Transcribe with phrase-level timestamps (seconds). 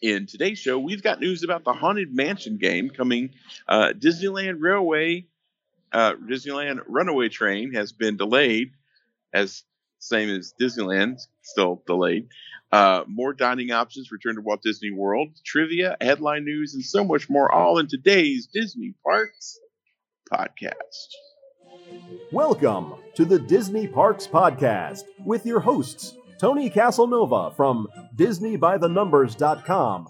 [0.00, 3.34] In today's show, we've got news about the Haunted Mansion game coming.
[3.68, 5.26] Uh, Disneyland Railway,
[5.92, 8.72] uh, Disneyland Runaway Train has been delayed,
[9.34, 9.62] as
[9.98, 12.28] same as Disneyland, still delayed.
[12.72, 17.28] Uh, more dining options return to Walt Disney World, trivia, headline news, and so much
[17.28, 19.58] more, all in today's Disney Parks
[20.32, 21.08] podcast.
[22.32, 27.86] Welcome to the Disney Parks Podcast with your hosts, Tony Casanova from
[28.16, 30.08] DisneyByTheNumbers.com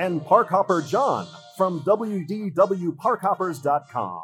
[0.00, 4.22] and Parkhopper John from WDWParkhoppers.com.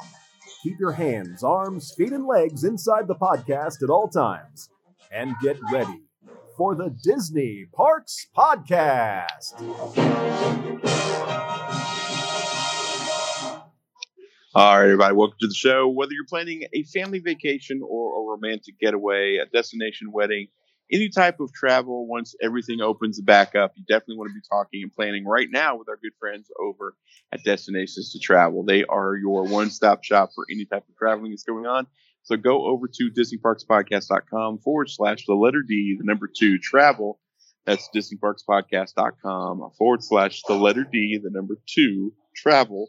[0.64, 4.68] Keep your hands, arms, feet, and legs inside the podcast at all times
[5.12, 6.02] and get ready
[6.56, 9.62] for the Disney Parks Podcast.
[14.56, 15.88] All right, everybody, welcome to the show.
[15.88, 20.48] Whether you're planning a family vacation or a romantic getaway, a destination wedding,
[20.92, 24.82] any type of travel, once everything opens back up, you definitely want to be talking
[24.82, 26.94] and planning right now with our good friends over
[27.32, 28.64] at Destinations to Travel.
[28.64, 31.86] They are your one stop shop for any type of traveling that's going on.
[32.22, 37.20] So go over to DisneyParksPodcast.com forward slash the letter D, the number two travel.
[37.66, 42.88] That's DisneyParksPodcast.com forward slash the letter D, the number two travel.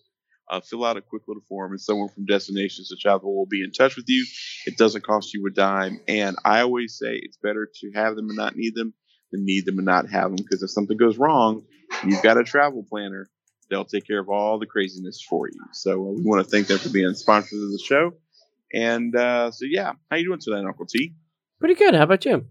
[0.50, 3.64] Uh, fill out a quick little form, and someone from Destinations to Travel will be
[3.64, 4.26] in touch with you.
[4.66, 6.00] It doesn't cost you a dime.
[6.08, 8.94] And I always say it's better to have them and not need them
[9.32, 11.64] than need them and not have them because if something goes wrong,
[12.06, 13.28] you've got a travel planner.
[13.70, 15.60] They'll take care of all the craziness for you.
[15.72, 18.14] So uh, we want to thank them for being sponsors of the show.
[18.74, 21.16] And uh, so, yeah, how you doing today, Uncle T?
[21.60, 21.96] Pretty good.
[21.96, 22.46] How about you?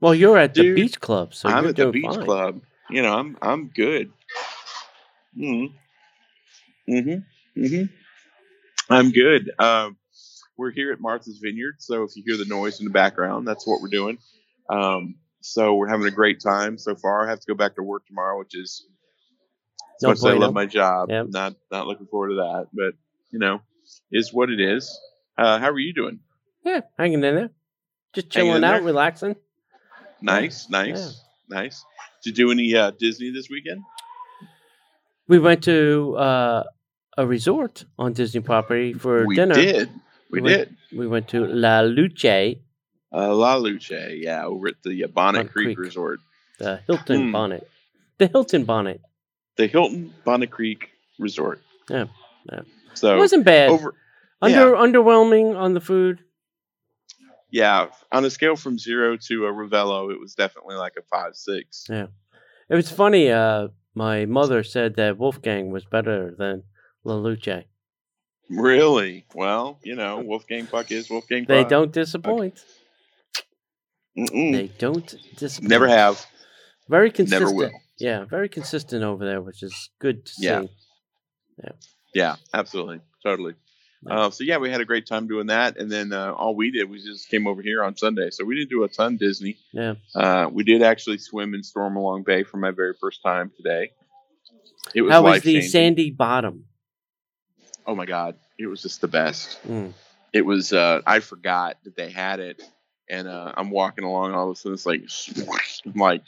[0.00, 2.24] Well, you're at the beach club, so I'm at the beach fine.
[2.24, 2.60] club.
[2.90, 4.12] You know, I'm I'm good.
[5.36, 5.74] Mm-hmm.
[6.88, 7.60] Mm-hmm.
[7.60, 8.92] Mm-hmm.
[8.92, 9.50] I'm good.
[9.58, 9.96] Um,
[10.56, 13.66] we're here at Martha's Vineyard, so if you hear the noise in the background, that's
[13.66, 14.18] what we're doing.
[14.70, 17.26] Um, so we're having a great time so far.
[17.26, 18.86] I have to go back to work tomorrow, which is
[20.02, 21.10] No so much as I love my job.
[21.10, 21.26] Yep.
[21.30, 22.94] Not not looking forward to that, but
[23.30, 23.60] you know,
[24.10, 24.98] is what it is.
[25.36, 26.20] Uh, how are you doing?
[26.64, 27.50] Yeah, hanging in there,
[28.12, 28.82] just chilling out, there?
[28.82, 29.36] relaxing.
[30.22, 31.84] Nice, nice, nice.
[32.24, 33.82] Did you do any uh, Disney this weekend?
[35.28, 36.64] We went to uh,
[37.16, 39.26] a resort on Disney property for dinner.
[39.26, 39.54] we dinner.
[39.54, 39.90] did.
[40.30, 40.98] We, went, did.
[40.98, 42.24] We went to La Luce,
[43.12, 45.78] Uh, La Luce, yeah, over at the uh, Bonnet Bonnet Creek, Creek.
[45.78, 46.20] Resort,
[46.58, 47.32] the Hilton Hmm.
[47.32, 47.68] Bonnet,
[48.18, 49.00] the Hilton Bonnet.
[49.56, 51.60] the Hilton Bonnet Creek Resort.
[51.88, 52.06] Yeah,
[52.52, 52.60] yeah.
[52.94, 53.70] So it wasn't bad.
[53.70, 53.94] over,
[54.42, 56.18] Under underwhelming on the food.
[57.50, 61.36] yeah, on a scale from zero to a Ravello, it was definitely like a five
[61.36, 61.86] six.
[61.88, 62.06] Yeah,
[62.68, 63.30] It was funny.
[63.30, 66.64] Uh, my mother said that Wolfgang was better than
[67.06, 67.64] La Luce.
[68.50, 69.24] Really?
[69.34, 71.44] Well, you know, Wolfgang Puck is Wolfgang.
[71.46, 71.68] They Puck.
[71.70, 72.64] don't disappoint.
[74.18, 74.52] Mm-mm.
[74.52, 75.70] They don't disappoint.
[75.70, 76.24] never have.
[76.88, 77.42] Very consistent.
[77.48, 77.70] Never will.
[77.98, 80.60] Yeah, very consistent over there, which is good to Yeah.
[80.62, 80.68] see.
[81.62, 81.70] Yeah,
[82.14, 83.54] Yeah, absolutely, totally.
[84.08, 86.70] Uh, so yeah, we had a great time doing that, and then uh, all we
[86.70, 88.30] did was just came over here on Sunday.
[88.30, 89.56] So we didn't do a ton Disney.
[89.72, 89.94] Yeah.
[90.14, 93.92] Uh, we did actually swim in Stormalong Bay for my very first time today.
[94.94, 96.66] It was How was the sandy bottom?
[97.86, 99.58] Oh my god, it was just the best.
[99.66, 99.92] Mm.
[100.32, 100.72] It was.
[100.72, 102.62] Uh, I forgot that they had it,
[103.08, 105.02] and uh, I'm walking along, all of a sudden it's like,
[105.86, 106.22] I'm like,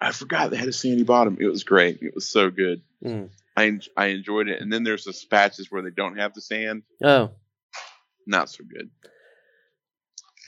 [0.00, 1.36] I forgot they had a sandy bottom.
[1.40, 1.98] It was great.
[2.02, 2.82] It was so good.
[3.04, 3.28] Mm.
[3.56, 4.60] I I enjoyed it.
[4.60, 6.82] And then there's the patches where they don't have the sand.
[7.02, 7.30] Oh,
[8.26, 8.90] Not so good.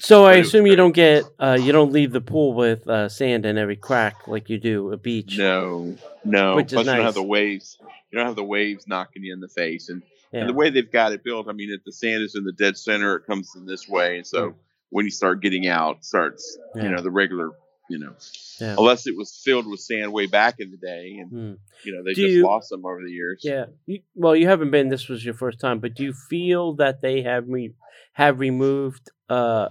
[0.00, 2.88] so I But was assume you don't get uh, you don't leave the pool with
[2.88, 5.37] uh, sand in every crack like you do a beach.
[5.38, 6.56] No, no.
[6.56, 7.78] Which is Plus, you don't have the waves.
[8.11, 10.41] You don't have the waves knocking you in the face, and, Yeah.
[10.41, 11.48] and the way they've got it built.
[11.48, 14.16] I mean, if the sand is in the dead center, it comes in this way,
[14.16, 14.54] and so Mm.
[14.91, 16.82] when you start getting out, it starts Yeah.
[16.84, 17.50] you know the regular,
[17.88, 18.14] you know,
[18.60, 18.75] Yeah.
[18.78, 21.59] unless it was filled with sand way back in the day, and Mm.
[21.84, 23.41] you know they Do just you- lost them over the years.
[23.44, 23.66] Yeah.
[23.87, 24.88] You, well, you haven't been.
[24.88, 27.75] This was your first time, but do you feel that they have re-
[28.14, 29.69] have removed uh,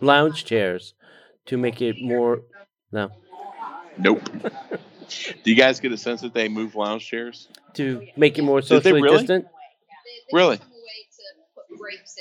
[0.00, 0.94] lounge chairs
[1.46, 2.42] to make it more?
[2.92, 3.10] No,
[3.98, 4.22] Nope.
[5.42, 7.48] Do you guys get a sense that they move lounge chairs?
[7.74, 9.18] to make it more socially really?
[9.18, 9.46] distant.
[10.32, 10.56] Really?
[10.56, 10.64] Okay.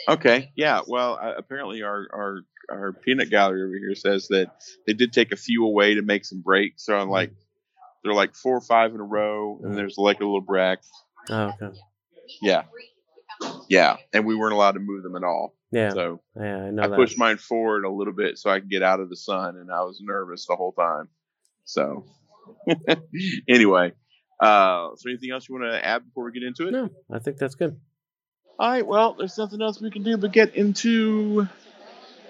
[0.09, 0.81] Okay, yeah.
[0.87, 2.39] Well, uh, apparently our, our
[2.71, 4.51] our peanut gallery over here says that
[4.85, 6.85] they did take a few away to make some breaks.
[6.85, 7.31] So I'm like,
[8.03, 10.79] they're like four or five in a row, and there's like a little break.
[11.29, 11.77] Oh, okay.
[12.41, 12.63] Yeah,
[13.67, 13.97] yeah.
[14.13, 15.55] And we weren't allowed to move them at all.
[15.71, 15.91] Yeah.
[15.91, 16.95] So yeah, I know I that.
[16.95, 19.71] pushed mine forward a little bit so I could get out of the sun, and
[19.71, 21.09] I was nervous the whole time.
[21.65, 22.05] So
[23.47, 23.93] anyway,
[24.41, 26.71] uh, is there anything else you want to add before we get into it?
[26.71, 27.79] No, I think that's good.
[28.59, 28.85] All right.
[28.85, 31.47] Well, there's nothing else we can do but get into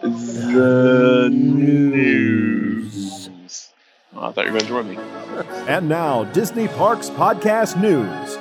[0.01, 3.29] the news.
[4.13, 4.97] Oh, I thought you were going to join me.
[5.67, 8.37] And now, Disney Parks Podcast News.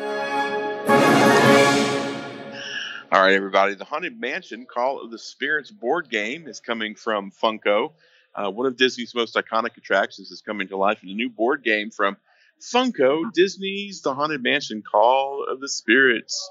[3.11, 3.75] All right, everybody.
[3.75, 7.93] The Haunted Mansion Call of the Spirits board game is coming from Funko.
[8.35, 11.63] Uh, one of Disney's most iconic attractions is coming to life in a new board
[11.65, 12.19] game from
[12.61, 16.51] Funko, Disney's The Haunted Mansion Call of the Spirits.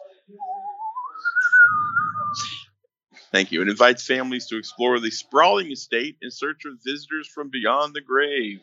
[3.31, 3.61] Thank you.
[3.61, 8.01] It invites families to explore the sprawling estate in search of visitors from beyond the
[8.01, 8.61] grave.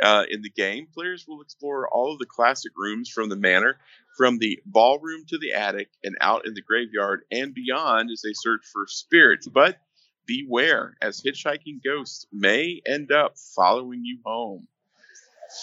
[0.00, 3.78] Uh, in the game, players will explore all of the classic rooms from the manor,
[4.16, 8.32] from the ballroom to the attic, and out in the graveyard and beyond as they
[8.32, 9.48] search for spirits.
[9.48, 9.78] But
[10.26, 14.68] beware, as hitchhiking ghosts may end up following you home.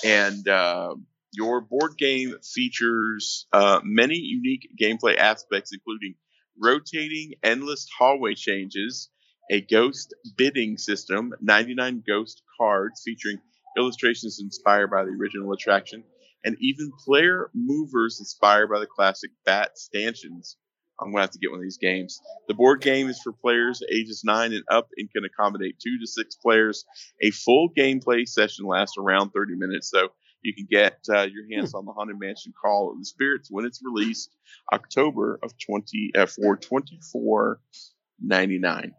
[0.03, 0.95] And uh,
[1.31, 6.15] your board game features uh, many unique gameplay aspects, including
[6.61, 9.09] rotating endless hallway changes,
[9.51, 13.39] a ghost bidding system, 99 ghost cards featuring
[13.77, 16.03] illustrations inspired by the original attraction,
[16.43, 20.57] and even player movers inspired by the classic Bat stanchions.
[21.01, 22.21] I'm gonna have to get one of these games.
[22.47, 26.07] The board game is for players ages nine and up and can accommodate two to
[26.07, 26.85] six players.
[27.21, 30.09] A full gameplay session lasts around 30 minutes, so
[30.43, 33.65] you can get uh, your hands on the Haunted Mansion Call of the Spirits when
[33.65, 34.35] it's released
[34.73, 38.91] October of 20 uh, for 24.99.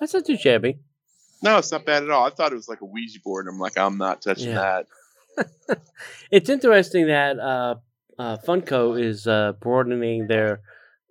[0.00, 0.78] That's not too shabby.
[1.42, 2.26] No, it's not bad at all.
[2.26, 4.82] I thought it was like a Ouija board, and I'm like, I'm not touching Yeah.
[5.36, 5.78] that.
[6.30, 7.76] It's interesting that uh,
[8.18, 10.60] uh, Funko is uh, broadening their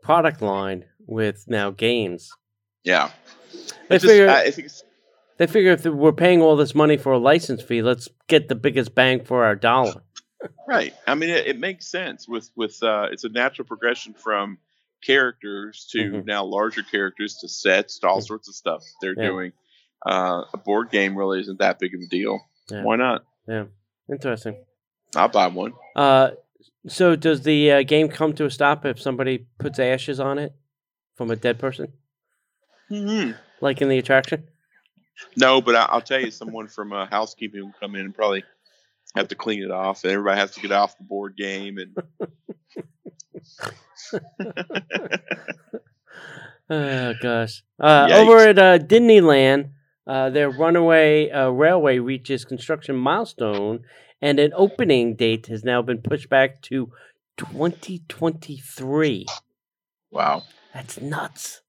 [0.03, 2.29] product line with now games.
[2.83, 3.09] Yeah,
[3.89, 4.83] It's just- figure I I think it's
[5.39, 8.55] they figure if we're paying all this money for a license fee, let's get the
[8.55, 10.03] biggest bang for our dollar.
[10.67, 10.93] Right.
[11.07, 14.57] I mean, it, it makes sense with with uh, it's a natural progression from
[15.03, 16.25] characters to Mhm.
[16.25, 18.27] now larger characters to sets to all Mhm.
[18.27, 19.27] sorts of stuff they're Yeah.
[19.29, 19.53] doing.
[20.05, 22.39] Uh, a board game really isn't that big of a deal.
[22.69, 22.83] Yeah.
[22.83, 23.25] Why not?
[23.47, 23.65] Yeah.
[24.09, 24.63] Interesting.
[25.15, 25.73] I'll buy one.
[25.95, 26.31] Uh,
[26.87, 30.53] so does the uh, game come to a stop if somebody puts ashes on it
[31.15, 31.93] from a dead person,
[32.89, 33.31] hmm
[33.61, 34.47] like in the attraction?
[35.35, 38.43] No, but I, I'll tell you, someone from uh, housekeeping will come in and probably
[39.15, 41.77] have to clean it off, and everybody has to get off the board game.
[41.77, 41.95] And
[46.69, 47.63] Oh gosh.
[47.79, 49.71] Uh, over at uh, Disneyland,
[50.05, 53.85] uh, their runaway uh, railway reaches construction milestone,
[54.21, 56.91] and an opening date has now been pushed back to
[57.37, 59.25] 2023.
[60.11, 60.43] wow,
[60.73, 61.61] That's nuts.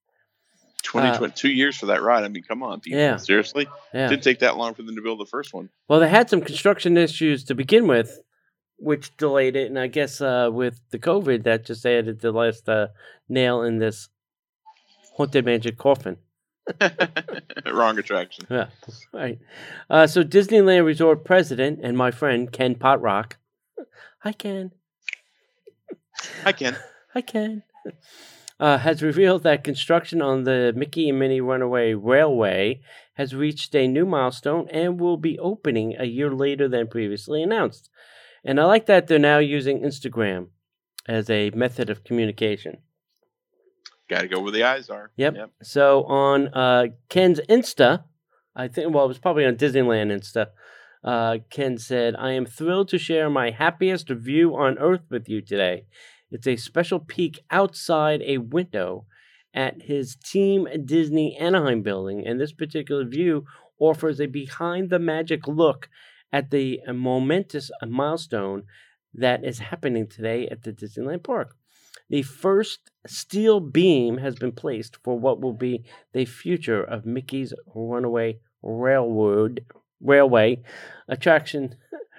[0.82, 2.24] 2020, two years for that ride.
[2.24, 2.98] I mean, come on, people.
[3.00, 3.16] Uh, Yeah.
[3.16, 4.08] Seriously, Yeah.
[4.08, 5.70] didn't take that long for them to build the first one.
[5.88, 8.20] Well, they had some construction issues to begin with,
[8.76, 12.68] which delayed it, and I guess uh, with the COVID, that just added the last
[12.68, 12.88] uh,
[13.28, 14.08] nail in this
[15.16, 16.16] haunted mansion coffin.
[17.66, 18.46] Wrong attraction.
[18.50, 18.66] Yeah,
[19.12, 19.38] right.
[19.88, 23.32] Uh, so Disneyland Resort president and my friend Ken Potrock,
[24.20, 24.70] hi Ken,
[26.44, 26.76] I can.
[27.12, 27.62] hi Ken,
[28.60, 32.82] uh, has revealed that construction on the Mickey and Minnie Runaway Railway
[33.14, 37.88] has reached a new milestone and will be opening a year later than previously announced.
[38.44, 40.48] And I like that they're now using Instagram
[41.08, 42.78] as a method of communication.
[44.08, 45.10] Got to go where the eyes are.
[45.16, 45.52] Yep.
[45.62, 48.04] So on uh, Ken's Insta,
[48.54, 50.48] I think, well, it was probably on Disneyland Insta.
[51.02, 55.40] Uh, Ken said, I am thrilled to share my happiest view on Earth with you
[55.40, 55.86] today.
[56.30, 59.06] It's a special peek outside a window
[59.52, 63.44] at his Team Disney Anaheim building, and this particular view
[63.78, 65.88] offers a behind the magic look
[66.32, 68.64] at the momentous milestone
[69.12, 71.56] that is happening today at the Disneyland Park.
[72.08, 77.52] The first steel beam has been placed for what will be the future of Mickey's
[77.74, 79.64] Runaway Railroad
[80.00, 80.62] Railway
[81.08, 81.76] attraction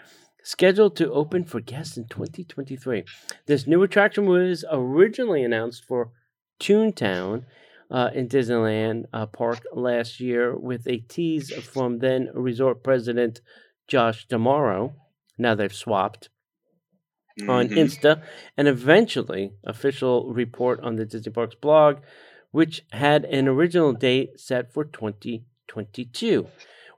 [0.44, 3.04] scheduled to open for guests in 2023.
[3.46, 6.12] This new attraction was originally announced for
[6.60, 7.44] Toontown
[7.90, 13.42] uh, in Disneyland uh, Park last year with a tease from then resort president
[13.88, 14.94] Josh D'Amaro.
[15.38, 16.30] Now they've swapped
[17.48, 17.78] on Mhm.
[17.78, 18.22] Insta,
[18.58, 21.98] and eventually official report on the Disney Parks blog,
[22.52, 26.48] which had an original date set for 2022.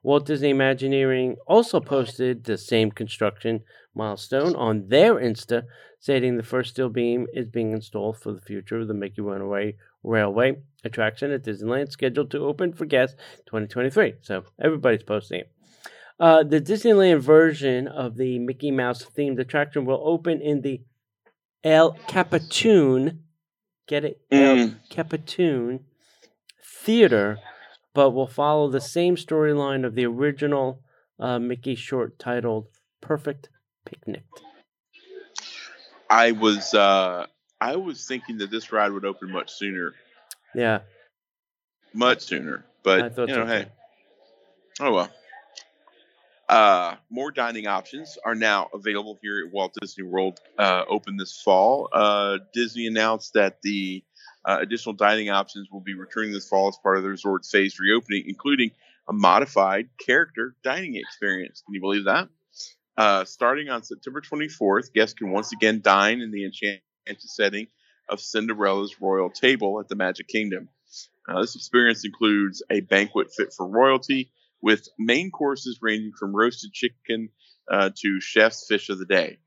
[0.04, 3.64] Walt Disney Imagineering also posted the same construction
[3.96, 5.64] milestone on their Insta,
[6.00, 9.78] stating the first steel beam is being installed for the future of the Mickey Runaway
[10.04, 14.16] Railway attraction at Disneyland, scheduled to open for guests 2023.
[14.22, 15.52] So everybody's posting it.
[16.20, 20.82] Uh, the Disneyland version of the Mickey Mouse themed attraction will open in the
[21.64, 23.24] El Capitan,
[23.88, 24.22] get it?
[24.30, 24.76] El Mm.
[24.90, 25.80] Capitan
[26.62, 27.40] Theater,
[27.94, 30.82] but will follow the same storyline of the original
[31.20, 32.68] uh, Mickey short titled
[33.02, 33.50] "Perfect
[33.86, 34.24] Picnic."
[36.10, 37.28] I was uh,
[37.62, 39.94] I was thinking that this ride would open much sooner,
[40.54, 40.80] Yeah,
[41.94, 42.66] much sooner.
[42.84, 43.70] But you so know, hey, too.
[44.82, 45.10] oh well.
[46.50, 50.40] Uh, more dining options are now available here at Walt Disney World.
[50.60, 51.90] Uh, open this fall.
[51.92, 54.04] Uh, Disney announced that the
[54.46, 57.80] uh, additional dining options will be returning this fall as part of the resort's phased
[57.80, 58.72] reopening, including
[59.08, 61.62] a modified character dining experience.
[61.66, 62.30] Can you believe that?
[62.98, 66.82] Uh, starting on September 24th, guests can once again dine in the enchanted
[67.18, 67.68] setting
[68.10, 70.70] of Cinderella's royal table at the Magic Kingdom.
[71.28, 74.32] Uh, this experience includes a banquet fit for royalty,
[74.62, 77.30] with main courses ranging from roasted chicken
[77.70, 79.38] uh, to chef's fish of the day.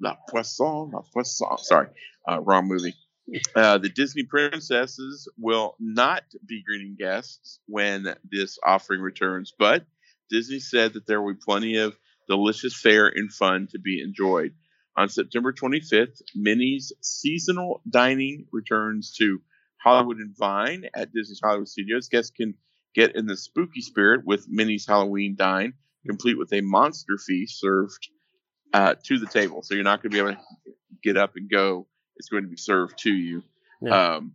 [0.00, 1.56] La poisson, la poisson.
[1.58, 1.88] Sorry,
[2.28, 2.94] uh, wrong movie.
[3.56, 9.84] Uh, the Disney princesses will not be greeting guests when this offering returns, but
[10.30, 11.96] Disney said that there will be plenty of
[12.28, 14.52] delicious fare and fun to be enjoyed.
[14.96, 19.40] On September 25th, Minnie's seasonal dining returns to
[19.82, 22.08] Hollywood and Vine at Disney's Hollywood Studios.
[22.08, 22.54] Guests can
[22.94, 25.74] get in the spooky spirit with Minnie's Halloween Dine,
[26.06, 28.08] complete with a monster feast served
[28.72, 29.62] uh, to the table.
[29.62, 31.86] So you're not going to be able to get up and go.
[32.16, 33.42] It's going to be served to you.
[33.80, 34.16] Yeah.
[34.16, 34.34] Um,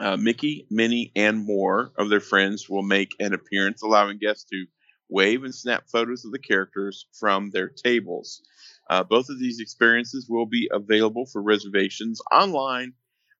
[0.00, 4.64] uh, Mickey, Minnie, and more of their friends will make an appearance, allowing guests to
[5.10, 8.42] wave and snap photos of the characters from their tables.
[8.88, 12.94] Uh, both of these experiences will be available for reservations online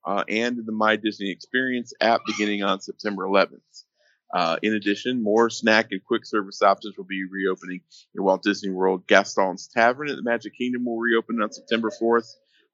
[0.05, 3.85] uh, and in the My Disney Experience app beginning on September 11th.
[4.33, 7.81] Uh, in addition, more snack and quick service options will be reopening
[8.15, 9.07] in Walt Disney World.
[9.07, 12.33] Gaston's Tavern at the Magic Kingdom will reopen on September 4th,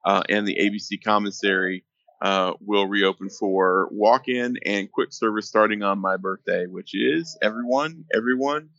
[0.08, 1.84] uh, and the ABC Commissary
[2.22, 8.06] uh, will reopen for walk-in and quick service starting on my birthday, which is everyone,
[8.14, 8.70] everyone,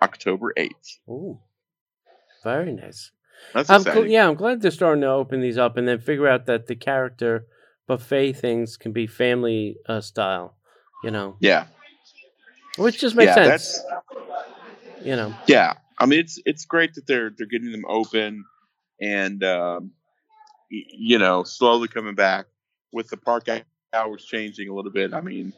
[0.00, 1.00] October 8th.
[1.08, 1.40] Ooh,
[2.44, 3.10] very nice.
[3.52, 4.04] That's I'm exciting.
[4.04, 6.68] gl- yeah, I'm glad they're starting to open these up and then figure out that
[6.68, 7.46] the character
[7.88, 10.56] buffet things can be family uh, style.
[11.02, 11.66] You know, yeah,
[12.78, 13.82] which just makes yeah, sense.
[15.02, 15.74] You know, yeah.
[15.98, 18.44] I mean, it's it's great that they're they're getting them open,
[19.00, 19.90] and um,
[20.68, 22.46] you know, slowly coming back
[22.92, 23.46] with the park
[23.92, 25.14] hours changing a little bit.
[25.14, 25.52] I mean,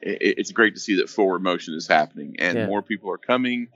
[0.00, 2.66] it, it's great to see that forward motion is happening, and Yeah.
[2.66, 3.68] more people are coming.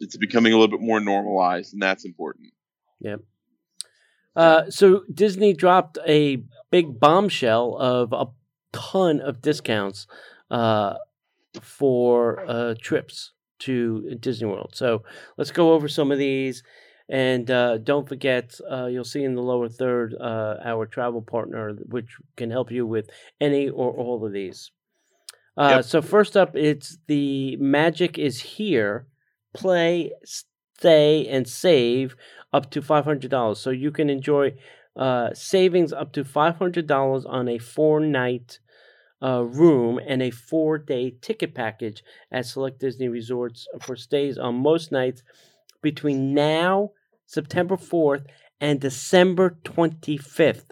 [0.00, 2.52] It's becoming a little bit more normalized, and that's important.
[4.36, 8.26] Uh, so Disney dropped a big bombshell of a
[8.72, 10.06] ton of discounts
[10.50, 10.96] uh,
[11.62, 14.72] for uh, trips to Disney World.
[14.74, 15.02] So
[15.38, 16.62] let's go over some of these.
[17.08, 21.74] And uh, don't forget, uh, you'll see in the lower third uh, our travel partner,
[21.86, 23.08] which can help you with
[23.40, 24.72] any or all of these.
[25.56, 25.84] Uh, Yep.
[25.84, 29.06] So, first up, it's the Magic is Here
[29.54, 32.14] play, stay, and save
[32.52, 33.56] up to $500.
[33.56, 34.54] So you can enjoy
[34.94, 38.58] uh, savings up to $500 on a four night
[39.22, 44.56] uh, room and a four day ticket package at select Disney resorts for stays on
[44.56, 45.22] most nights
[45.82, 46.90] between now,
[47.26, 48.24] September 4th,
[48.60, 50.70] and December 25th.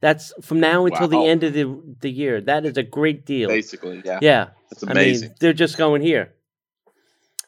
[0.00, 1.22] That's from now until Wow.
[1.22, 2.40] the end of the, the year.
[2.40, 3.48] That is a great deal.
[3.48, 4.48] Basically, yeah, Yeah.
[4.68, 5.28] that's I amazing.
[5.28, 6.34] mean, they're just going here.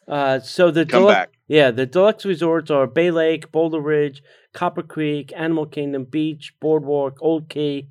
[0.07, 1.29] Uh, so the Come deluxe- back.
[1.47, 7.17] yeah, the deluxe resorts are Bay Lake, Boulder Ridge, Copper Creek, Animal Kingdom Beach, Boardwalk,
[7.21, 7.89] Old Key,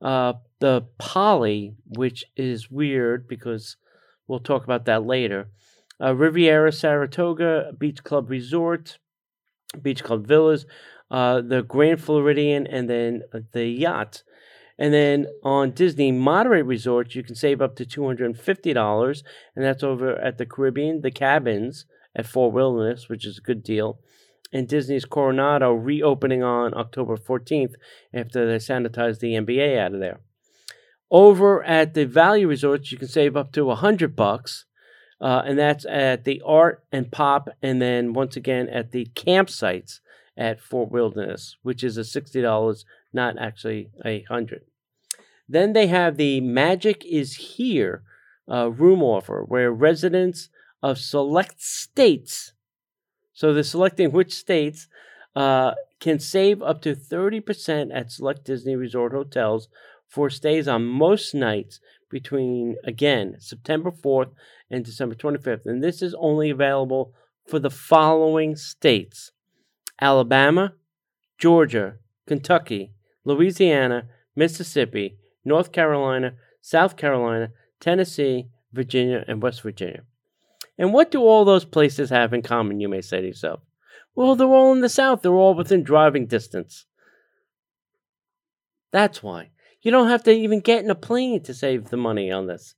[0.00, 3.76] uh, the Poly, which is weird because
[4.26, 5.48] we'll talk about that later.
[6.00, 8.98] Uh, Riviera, Saratoga, Beach Club Resort,
[9.80, 10.66] Beach Club Villas,
[11.10, 14.22] uh, the Grand Floridian, and then the yacht.
[14.78, 19.22] And then on Disney Moderate Resorts, you can save up to $250,
[19.54, 23.62] and that's over at the Caribbean, the cabins at Fort Wilderness, which is a good
[23.62, 24.00] deal.
[24.52, 27.74] And Disney's Coronado reopening on October 14th
[28.12, 30.20] after they sanitized the NBA out of there.
[31.10, 34.66] Over at the Value Resorts, you can save up to 100 bucks,
[35.20, 40.00] uh, and that's at the Art and Pop, and then once again at the campsites
[40.36, 44.62] at Fort Wilderness, which is a $60, not actually a 100
[45.48, 48.02] Then they have the Magic is Here
[48.50, 50.50] uh, room offer, where residents
[50.82, 52.52] of select states,
[53.32, 54.88] so they're selecting which states,
[55.34, 59.68] uh, can save up to 30% at select Disney Resort hotels
[60.06, 61.80] for stays on most nights
[62.10, 64.30] between, again, September 4th
[64.70, 65.66] and December 25th.
[65.66, 67.12] And this is only available
[67.46, 69.32] for the following states
[70.00, 70.74] Alabama,
[71.38, 71.96] Georgia,
[72.26, 72.92] Kentucky,
[73.24, 80.02] Louisiana, Mississippi, North Carolina, South Carolina, Tennessee, Virginia, and West Virginia.
[80.78, 83.60] And what do all those places have in common, you may say to yourself?
[84.14, 85.22] Well, they're all in the South.
[85.22, 86.86] They're all within driving distance.
[88.92, 89.50] That's why.
[89.82, 92.74] You don't have to even get in a plane to save the money on this.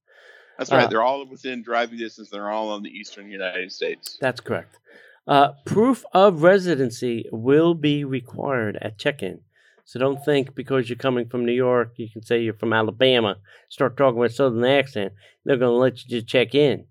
[0.59, 0.85] That's right.
[0.85, 2.31] Uh, They're all within driving distance.
[2.31, 4.19] They're all on the eastern United States.
[4.21, 4.79] That's correct.
[5.27, 9.41] Uh, proof of residency will be required at check in.
[9.85, 13.37] So don't think because you're coming from New York, you can say you're from Alabama,
[13.69, 15.13] start talking with a southern accent,
[15.45, 16.85] they're going to let you just check in.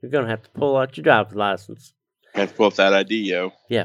[0.00, 1.92] You're going to have to pull out your driver's license.
[2.34, 3.52] Have to pull up that ID, yo.
[3.68, 3.84] Yeah.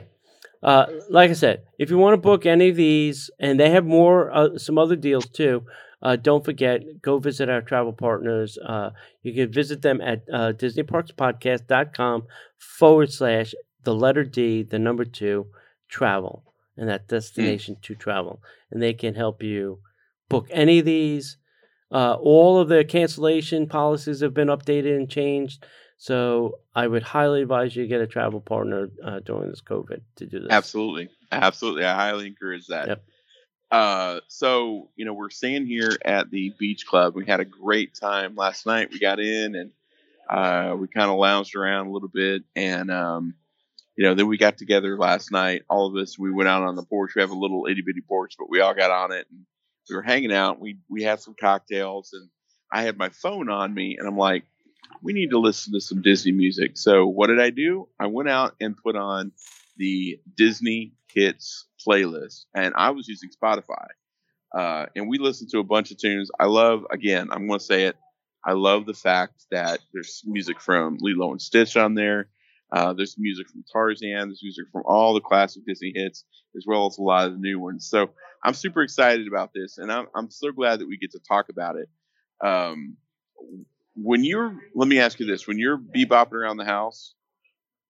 [0.64, 3.86] Uh, like I said, if you want to book any of these, and they have
[3.86, 5.64] more, uh, some other deals too,
[6.06, 8.60] uh, don't forget, go visit our travel partners.
[8.60, 8.92] Uh,
[9.24, 12.28] you can visit them at uh, DisneyParksPodcast.com
[12.60, 15.48] forward slash the letter D, the number two,
[15.90, 16.44] travel,
[16.78, 18.40] and that destination to travel.
[18.70, 19.80] And they can help you
[20.30, 21.38] book any of these.
[21.92, 25.66] Uh, all of the cancellation policies have been updated and changed.
[25.98, 30.02] So I would highly advise you to get a travel partner uh, during this COVID
[30.18, 30.52] to do this.
[30.52, 31.10] Absolutely.
[31.32, 31.84] Absolutely.
[31.84, 32.90] I highly encourage that.
[32.90, 33.04] Yep.
[33.72, 37.16] Uh, so, you know, we're staying here at the beach club.
[37.16, 38.92] We had a great time last night.
[38.92, 39.72] We got in and
[40.30, 42.44] uh, we kind of lounged around a little bit.
[42.56, 43.36] And, um,
[43.98, 45.64] you know, then we got together last night.
[45.70, 47.14] All of us, we went out on the porch.
[47.16, 49.46] We have a little itty bitty porch, but we all got on it and
[49.90, 50.60] we were hanging out.
[50.60, 52.30] We, we had some cocktails and
[52.72, 54.44] I had my phone on me and I'm like,
[55.02, 56.78] we need to listen to some Disney music.
[56.78, 57.88] So what did I do?
[58.00, 59.32] I went out and put on
[59.78, 63.88] the Disney Hits playlist, and I was using Spotify.
[64.56, 66.32] Uh, and we listened to a bunch of tunes.
[66.40, 67.98] I love, again, I'm going to say it.
[68.46, 72.30] I love the fact that there's music from Lilo and Stitch on there.
[72.72, 74.30] Uh, there's music from Tarzan.
[74.30, 76.24] There's music from all the classic Disney hits,
[76.56, 77.90] as well as a lot of the new ones.
[77.90, 78.10] So
[78.44, 81.50] I'm super excited about this, and I'm, I'm so glad that we get to talk
[81.50, 81.90] about it.
[82.46, 82.98] Um,
[83.96, 87.14] when you're, let me ask you this: when you're bebopping around the house,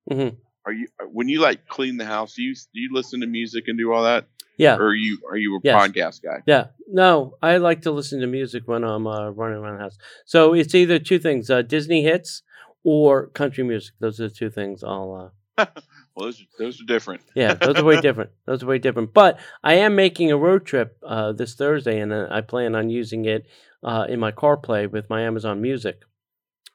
[0.10, 0.38] Mhm.
[0.66, 2.34] Are you when you like clean the house?
[2.36, 4.26] Do you do you listen to music and do all that,
[4.58, 4.76] Yeah.
[4.78, 5.76] or are you are you a Yes.
[5.76, 6.42] podcast guy?
[6.46, 9.98] Yeah, no, I like to listen to music when I'm uh, running around the house.
[10.25, 12.42] So it's either two things: uh, Disney hits
[12.84, 13.94] or country music.
[14.00, 15.32] Those are the two things I'll.
[15.58, 15.66] Uh,
[16.16, 17.22] Well, those are, those are different.
[17.36, 18.30] yeah, those are way different.
[18.46, 19.14] Those are way different.
[19.14, 22.90] But I am making a road trip uh, this Thursday, and uh, I plan on
[22.90, 23.46] using it
[23.84, 26.00] uh, in my CarPlay with my Amazon Music.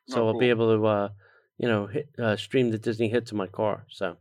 [0.08, 1.08] So Oh, I'll be able to, uh,
[1.60, 3.84] you know, hit, uh, stream the Disney hits in my car.
[3.90, 4.16] So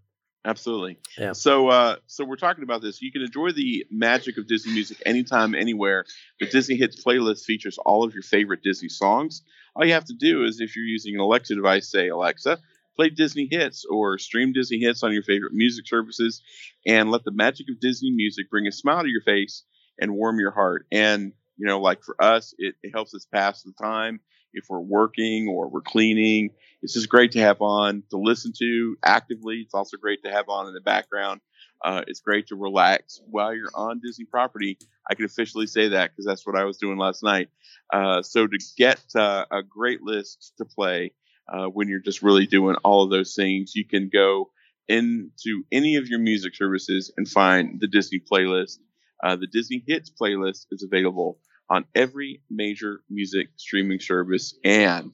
[0.45, 0.97] Absolutely.
[1.17, 1.34] Yeah.
[1.34, 3.02] So, uh, so we're talking about this.
[3.02, 6.06] You can enjoy the magic of Disney music anytime, anywhere.
[6.39, 9.41] The Disney Hits playlist features all of your favorite Disney songs.
[9.75, 12.58] All you have to do is, if you're using an Alexa device, say Alexa,
[12.95, 16.41] play Disney Hits or stream Disney Hits on your favorite music services,
[16.88, 19.63] and let the magic of Disney music bring a smile to your face
[19.99, 20.86] and warm your heart.
[20.91, 24.21] And you know, like for us, it, it helps us pass the time
[24.53, 26.51] if we're working or we're cleaning.
[26.81, 29.57] It's just great to have on to listen to actively.
[29.57, 31.41] It's also great to have on in the background.
[31.83, 34.77] Uh, it's great to relax while you're on Disney property.
[35.09, 37.49] I can officially say that because that's what I was doing last night.
[37.93, 41.13] Uh, so to get uh, a great list to play
[41.51, 44.49] uh, when you're just really doing all of those things, you can go
[44.88, 48.79] into any of your music services and find the Disney playlist.
[49.23, 55.13] Uh, the Disney Hits playlist is available on every major music streaming service, and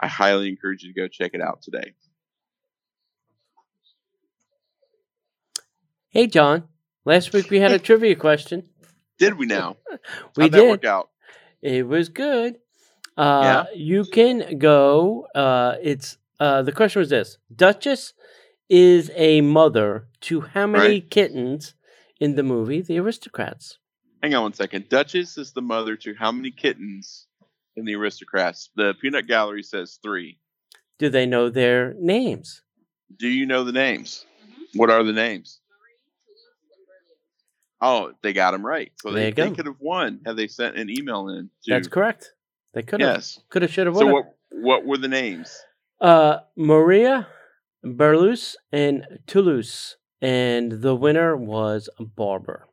[0.00, 1.94] I highly encourage you to go check it out today.
[6.10, 6.64] Hey, John.
[7.04, 8.64] Last week we had a trivia question.
[9.18, 9.76] Did we now?
[10.36, 10.70] We How'd that did.
[10.70, 11.10] work out?
[11.62, 12.56] It was good.
[13.16, 15.26] Uh, You can go.
[15.34, 18.12] Uh, it's uh, the question was this: Duchess
[18.68, 21.10] is a mother to how many Right.
[21.10, 21.74] kittens
[22.20, 23.78] in the movie The Aristocats?
[24.22, 24.88] Hang on one second.
[24.88, 27.26] Duchess is the mother to how many kittens
[27.76, 28.68] in the aristocats?
[28.74, 30.38] The peanut gallery says three.
[30.98, 32.62] Do they know their names?
[33.18, 34.24] Do you know the names?
[34.74, 35.60] What are the names?
[37.80, 38.90] Oh, they got them right.
[39.02, 41.50] So they, they could have won had they sent an email in.
[41.64, 42.32] To, That's correct.
[42.72, 43.16] They could have.
[43.16, 43.40] Yes.
[43.50, 43.72] Could have.
[43.72, 43.96] Should have.
[43.96, 45.54] So what what were the names?
[46.00, 47.28] Uh, Maria,
[47.82, 52.66] Berlioz, and Toulouse, and the winner was Barber.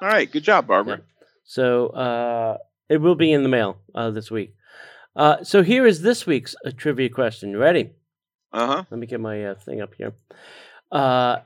[0.00, 1.00] All right, good job, Barbara.
[1.44, 2.58] So uh,
[2.88, 4.54] it will be in the mail uh, this week.
[5.16, 7.50] Uh, so here is this week's uh, trivia question.
[7.50, 7.90] You ready?
[8.52, 8.84] Uh huh.
[8.90, 10.12] Let me get my uh, thing up here.
[10.92, 11.38] Uh,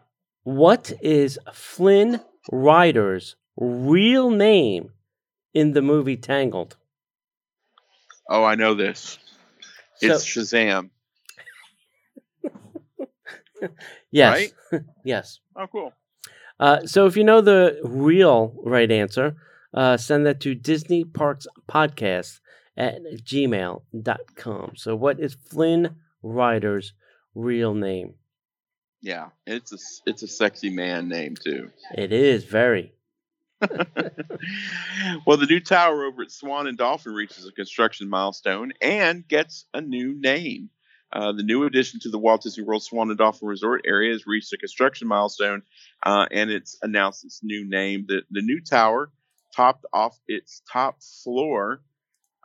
[0.45, 4.91] what is Flynn Rider's real name
[5.55, 6.77] in the movie Tangled?
[8.29, 9.19] Oh, I know this.
[10.01, 10.91] It's Shazam.
[14.11, 14.53] Yes.
[15.05, 15.39] yes.
[15.57, 15.93] Oh, cool.
[16.63, 19.35] Uh, so if you know the real right answer,
[19.75, 22.39] uh, send that to Disney Parks Podcast
[22.77, 24.73] at gmail.com.
[24.77, 26.93] So what is Flynn Rider's
[27.35, 28.15] real name.
[29.01, 31.71] Yeah, it's a it's a sexy man name too.
[31.97, 32.93] It is very.
[35.27, 39.67] well, the new tower over at Swan and Dolphin reaches a construction milestone and gets
[39.73, 40.71] a new name.
[41.13, 44.27] Uh, the new addition to the Walt Disney World Swan and Dolphin Resort area has
[44.27, 45.63] reached a construction milestone,
[46.03, 48.07] uh, and it's announced its new name.
[48.09, 49.11] The the new tower,
[49.55, 51.83] topped off its top floor,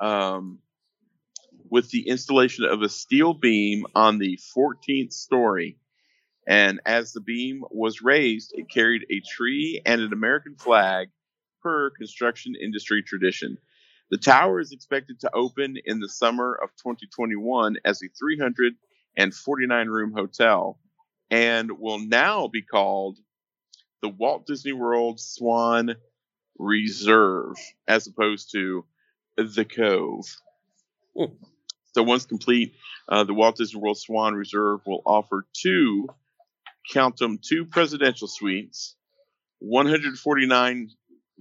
[0.02, 0.60] um,
[1.70, 5.78] with the installation of a steel beam on the 14th story.
[6.48, 11.10] And as the beam was raised, it carried a tree and an American flag
[11.62, 13.58] per construction industry tradition.
[14.10, 20.14] The tower is expected to open in the summer of 2021 as a 349 room
[20.14, 20.80] hotel
[21.30, 23.18] and will now be called
[24.02, 25.96] the Walt Disney World Swan
[26.58, 28.86] Reserve as opposed to
[29.36, 30.26] the Cove.
[31.18, 31.34] Hmm.
[31.94, 32.76] So once complete,
[33.10, 36.08] uh, the Walt Disney World Swan Reserve will offer two,
[36.94, 38.96] count them, two presidential suites,
[39.60, 40.92] 149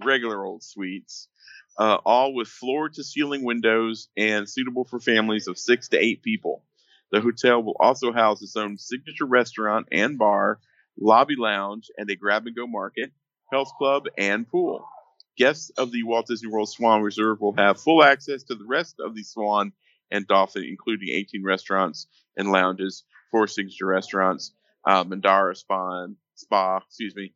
[0.03, 1.29] regular old suites,
[1.77, 6.23] uh, all with floor to ceiling windows and suitable for families of six to eight
[6.23, 6.63] people.
[7.11, 10.59] The hotel will also house its own signature restaurant and bar,
[10.99, 13.11] lobby lounge, and a grab and go market,
[13.51, 14.85] health club, and pool.
[15.37, 18.95] Guests of the Walt Disney World Swan Reserve will have full access to the rest
[18.99, 19.71] of the Swan
[20.11, 24.51] and Dolphin, including 18 restaurants and lounges, four signature restaurants,
[24.85, 27.33] uh, Mandara Spa, Spa, excuse me,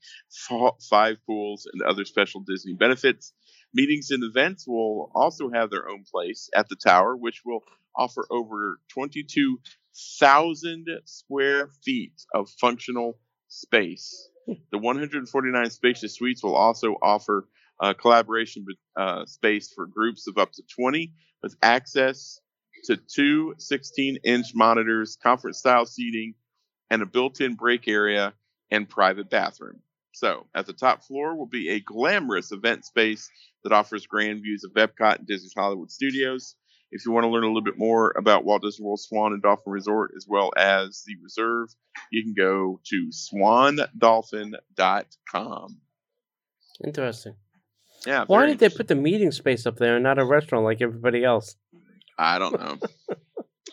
[0.90, 3.34] five pools, and other special Disney benefits.
[3.74, 7.62] Meetings and events will also have their own place at the tower, which will
[7.96, 14.30] offer over 22,000 square feet of functional space.
[14.72, 17.48] The 149 spacious suites will also offer
[17.80, 22.40] uh, collaboration with, uh, space for groups of up to 20 with access
[22.86, 26.34] to two 16 inch monitors, conference style seating,
[26.90, 28.34] and a built in break area
[28.72, 29.82] and private bathroom.
[30.14, 33.30] So, at the top floor will be a glamorous event space
[33.64, 36.56] that offers grand views of Epcot and Disney's Hollywood Studios.
[36.92, 39.42] If you want to learn a little bit more about Walt Disney World Swan and
[39.42, 41.70] Dolphin Resort as well as the reserve,
[42.12, 45.78] you can go to swandolphin.com.
[46.84, 47.36] Interesting.
[48.06, 48.26] Yeah.
[48.26, 51.24] Why did they put the meeting space up there and not a restaurant like everybody
[51.24, 51.56] else?
[52.18, 52.78] I don't know.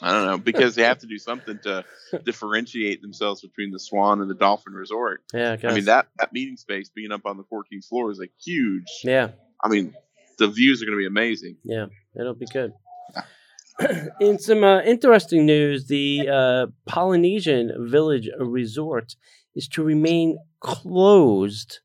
[0.02, 1.84] I don't know because they have to do something to
[2.24, 5.22] differentiate themselves between the Swan and the Dolphin Resort.
[5.32, 5.72] Yeah, I guess.
[5.72, 8.84] I mean that that meeting space being up on the 14th floor is like huge.
[9.02, 9.30] Yeah,
[9.62, 9.94] I mean
[10.38, 11.56] the views are going to be amazing.
[11.64, 11.86] yeah,
[12.18, 12.72] it'll be good.
[14.20, 19.14] In some uh, interesting news, the uh, Polynesian Village Resort
[19.54, 21.78] is to remain closed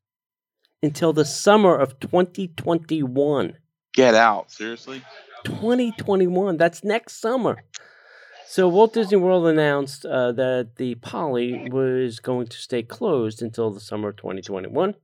[0.82, 3.56] until the summer of 2021.
[3.94, 5.02] Get out, seriously?
[5.44, 6.56] 2021.
[6.56, 7.62] That's next summer.
[8.46, 13.70] So Walt Disney World announced uh, that the Poly was going to stay closed until
[13.70, 14.94] the summer of 2021.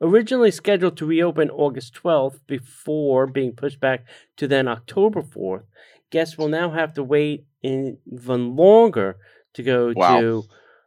[0.00, 4.06] Originally scheduled to reopen August 12th before being pushed back
[4.38, 5.64] to then October 4th,
[6.10, 9.16] guests will now have to wait even longer
[9.54, 10.20] to go Wow.
[10.20, 10.44] to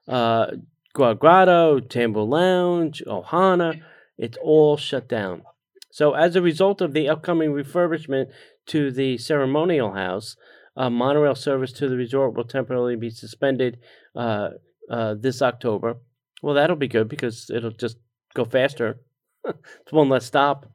[0.07, 0.51] uh,
[0.93, 3.81] Grog Grotto, Tambu Lounge, Ohana.
[4.17, 5.43] It's all shut down.
[5.91, 8.31] So, as a result of the upcoming refurbishment
[8.67, 10.35] to the ceremonial house,
[10.75, 13.79] uh, monorail service to the resort will temporarily be suspended
[14.15, 14.49] uh,
[14.89, 15.97] uh, this October.
[16.41, 17.97] Well, that'll be good because it'll just
[18.33, 18.99] go faster.
[19.45, 20.65] it's one less stop.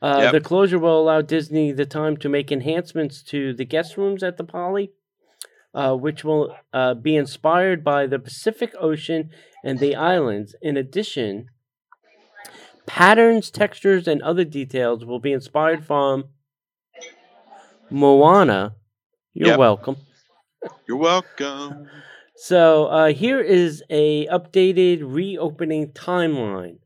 [0.00, 0.32] Uh, Yep.
[0.32, 4.36] The closure will allow Disney the time to make enhancements to the guest rooms at
[4.36, 4.90] the Poly,
[5.74, 9.30] uh, which will uh, be inspired by the Pacific Ocean
[9.62, 10.56] and the islands.
[10.60, 11.50] In addition,
[12.84, 16.24] patterns, textures, and other details will be inspired from
[17.90, 18.74] Moana.
[19.34, 19.58] You're Yep.
[19.58, 19.96] welcome.
[20.86, 21.88] You're welcome.
[22.36, 26.78] So uh, here is a updated reopening timeline.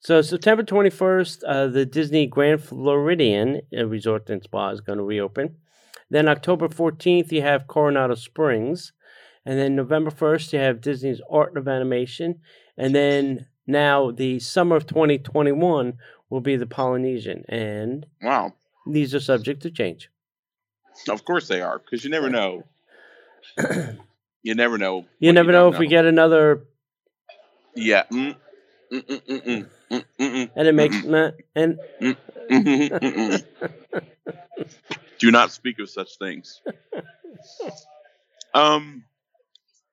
[0.00, 5.04] So September 21st, uh, the Disney Grand Floridian uh, Resort and Spa is going to
[5.04, 5.56] reopen.
[6.10, 8.92] Then October 14th, you have Coronado Springs.
[9.46, 12.40] And then November 1st, you have Disney's Art of Animation.
[12.78, 15.94] And then now the summer of 2021
[16.30, 17.44] will be the Polynesian.
[17.48, 18.54] And Wow.
[18.86, 20.08] these are subject to change.
[21.08, 22.64] Of course they are, because you never know.
[24.42, 25.04] you never know.
[25.18, 26.64] You never know don't if we get another,
[27.74, 28.04] Yeah.
[28.12, 28.36] Mm,
[28.92, 29.66] mm, mm,
[30.18, 30.96] mm, and it makes,
[31.54, 32.16] and mm,
[32.50, 33.44] mm.
[35.18, 36.60] Do not speak of such things.
[38.56, 39.02] Um,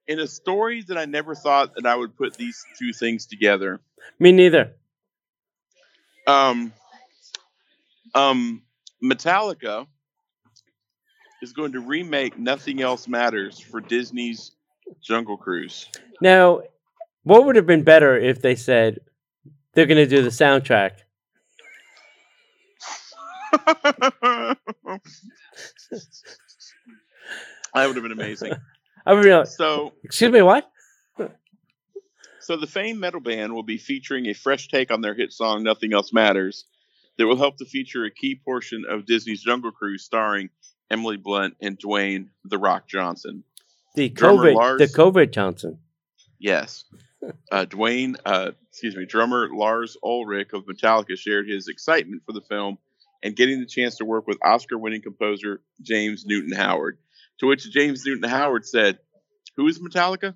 [0.08, 3.82] in a story that I never thought that I would put these two things together.
[4.20, 4.74] me neither.
[6.28, 6.72] Um,
[8.14, 8.62] um,
[9.04, 9.88] Metallica
[11.41, 14.51] is going to remake Nothing Else Matters for Disney's
[15.01, 15.88] Jungle Cruise.
[16.21, 16.62] Now,
[17.23, 18.99] what would have been better if they said
[19.73, 20.91] they're going to do the soundtrack?
[23.73, 24.58] that
[27.75, 28.54] would have been amazing.
[29.06, 30.69] I would be like, So, excuse me, what?
[32.39, 35.63] so the famed metal band will be featuring a fresh take on their hit song
[35.63, 36.65] "Nothing Else Matters,"
[37.17, 40.49] that will help to feature a key portion of Disney's Jungle Cruise, starring
[40.91, 43.43] Emily Blunt and Dwayne the Rock Johnson.
[43.95, 44.80] The Drummer COVID, Lars.
[44.80, 45.80] the COVID Johnson.
[46.39, 46.86] Yes.
[47.51, 52.41] Uh, Dwayne, uh, excuse me, drummer Lars Ulrich of Metallica shared his excitement for the
[52.41, 52.77] film
[53.21, 56.97] and getting the chance to work with Oscar winning composer James Newton Howard.
[57.39, 58.99] To which James Newton Howard said,
[59.56, 60.36] Who is Metallica?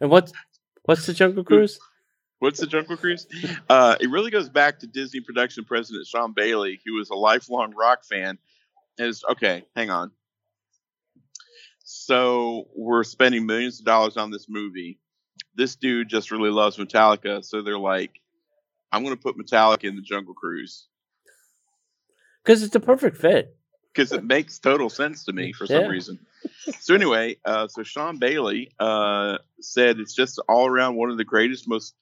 [0.00, 0.32] And what's
[0.84, 1.78] what's the Jungle Cruise?
[2.42, 3.28] What's the Jungle Cruise?
[3.68, 7.72] Uh, it really goes back to Disney production president Sean Bailey, who was a lifelong
[7.72, 8.36] rock fan.
[8.98, 10.10] Is okay, hang on.
[11.84, 14.98] So we're spending millions of dollars on this movie.
[15.54, 18.10] This dude just really loves Metallica, so they're like,
[18.90, 20.88] I'm going to put Metallica in the Jungle Cruise
[22.42, 23.56] Because it's a perfect fit.
[23.94, 25.88] because it makes total sense to me for some Yeah.
[25.88, 26.18] reason.
[26.80, 31.24] So anyway, uh, so Sean Bailey uh, said it's just all around one of the
[31.24, 31.94] greatest, most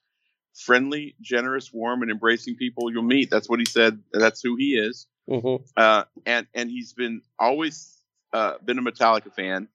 [0.55, 3.31] friendly, generous, warm, and embracing people you'll meet.
[3.31, 4.01] That's what he said.
[4.13, 5.07] That's who he is.
[5.29, 7.97] hmm Uh, and and he's been always
[8.33, 9.69] uh, been a Metallica fan.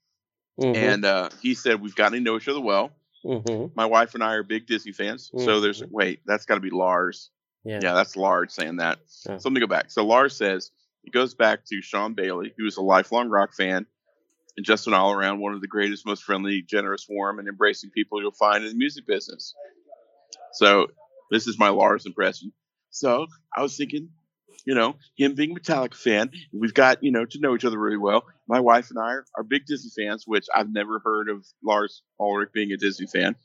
[0.58, 2.92] hmm And uh, he said we've gotten to know each other well.
[3.24, 5.32] hmm My wife and I are big Disney fans.
[5.38, 5.92] So there's Mhm.
[5.92, 7.32] wait, that's got to be Lars.
[7.64, 7.80] Yeah.
[7.82, 9.00] Yeah, that's Lars saying that.
[9.28, 9.38] Yeah.
[9.38, 9.90] So let me go back.
[9.92, 10.72] So Lars says
[11.04, 13.86] it goes back to Sean Bailey, who is a lifelong rock fan
[14.58, 17.90] and just an all around one of the greatest, most friendly, generous, warm, and embracing
[17.90, 19.54] people you'll find in the music business.
[20.54, 20.88] So
[21.32, 22.52] this is my Lars impression.
[22.89, 24.10] So I was thinking,
[24.65, 27.80] you know, him being a Metallica fan, we've got, you know, to know each other
[27.80, 28.24] really well.
[28.48, 32.02] My wife and I are, are big Disney fans, which I've never heard of Lars
[32.19, 33.36] Ulrich being a Disney fan.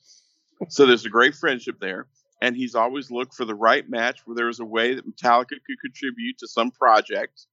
[0.69, 2.07] So there's a great friendship there
[2.41, 5.49] and he's always looked for the right match where there was a way that Metallica
[5.49, 7.47] could contribute to some project.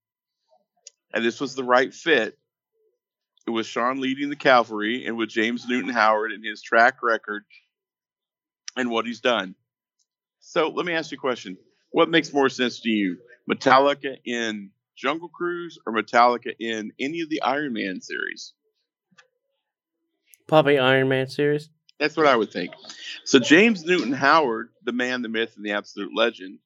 [1.13, 2.38] And this was the right fit.
[3.45, 7.43] It was Sean leading the cavalry and with James Newton Howard and his track record
[8.78, 9.56] and what he's done.
[10.40, 11.58] So let me ask you a question.
[11.92, 13.18] What makes more sense to you?
[13.50, 18.54] Metallica in Jungle Cruise or Metallica in any of the Iron Man series?
[20.48, 21.70] Probably Iron Man series.
[22.00, 22.72] That's what I would think.
[23.26, 26.60] So James Newton Howard, the man, the myth, and the absolute legend,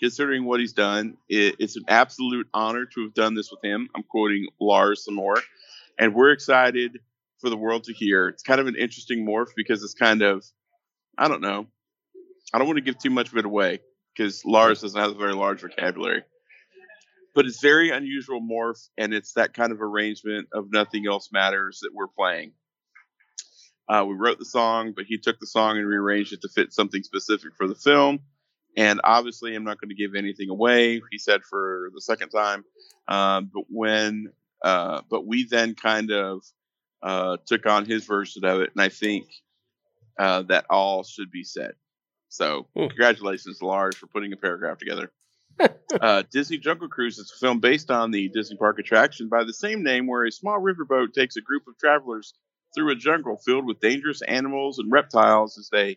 [0.00, 3.88] considering what he's done, it, it's an absolute honor to have done this with him.
[3.94, 5.36] I'm quoting Lars some more,
[5.98, 6.98] and we're excited
[7.40, 8.28] for the world to hear.
[8.28, 10.44] It's kind of an interesting morph because it's kind of,
[11.20, 11.66] I don't know,
[12.54, 13.80] I don't want to give too much of it away
[14.16, 16.22] because Lars doesn't have a very large vocabulary.
[17.34, 21.80] But it's very unusual morph, and it's that kind of arrangement of nothing else matters
[21.82, 22.52] that we're playing.
[23.86, 26.72] Uh, we wrote the song, but he took the song and rearranged it to fit
[26.72, 28.20] something specific for the film.
[28.76, 31.02] And obviously, I'm not going to give anything away.
[31.10, 32.64] He said for the second time,
[33.08, 34.32] um, but when,
[34.64, 36.42] uh, but we then kind of
[37.02, 39.26] uh, took on his version of it, and I think
[40.20, 41.72] uh, that all should be said.
[42.28, 42.88] So, Hmm.
[42.88, 45.10] congratulations, Lars, for putting a paragraph together.
[46.00, 49.54] uh, Disney Jungle Cruise is a film based on the Disney Park attraction by the
[49.54, 52.34] same name, where a small riverboat takes a group of travelers
[52.74, 55.96] through a jungle filled with dangerous animals and reptiles as they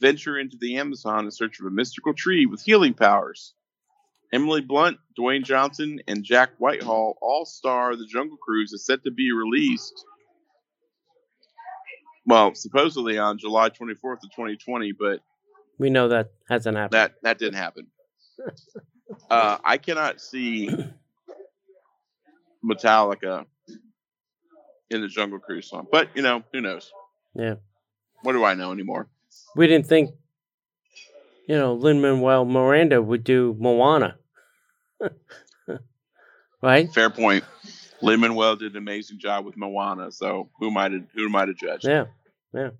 [0.00, 3.54] venture into the Amazon in search of a mystical tree with healing powers.
[4.32, 9.10] Emily Blunt, Dwayne Johnson, and Jack Whitehall all star the Jungle Cruise is set to
[9.10, 10.04] be released.
[12.28, 15.20] Well, supposedly on July 24th of 2020, but
[15.78, 16.92] We know that hasn't happened.
[16.92, 17.86] that that didn't happen.
[19.30, 20.68] Uh, I cannot see
[22.62, 23.46] Metallica
[24.90, 26.92] in the Jungle Cruise song, but you know, who knows?
[27.34, 27.54] yeah.
[28.22, 29.08] What do I know anymore?
[29.56, 30.10] We didn't think,
[31.46, 34.16] you know, Lin Manuel Miranda would do Moana.
[36.62, 36.92] right?
[36.92, 37.44] Fair point.
[38.00, 41.54] Lin Manuel did an amazing job with Moana, so who to who am I to
[41.54, 41.84] judge?
[41.84, 42.04] Yeah.
[42.54, 42.70] Yeah.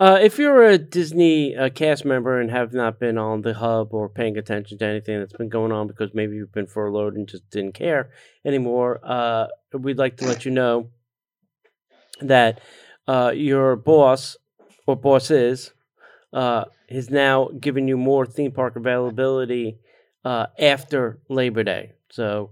[0.00, 3.94] Uh, if you're a Disney uh, cast member and have not been on the hub
[3.94, 7.28] or paying attention to anything that's been going on because maybe you've been furloughed and
[7.28, 8.10] just didn't care
[8.44, 10.88] anymore, uh, we'd like to let you know
[12.20, 12.60] that
[13.06, 14.36] uh, your boss
[14.86, 15.72] or bosses
[16.32, 19.78] uh, is now giving you more theme park availability
[20.24, 21.92] uh, after Labor Day.
[22.10, 22.50] So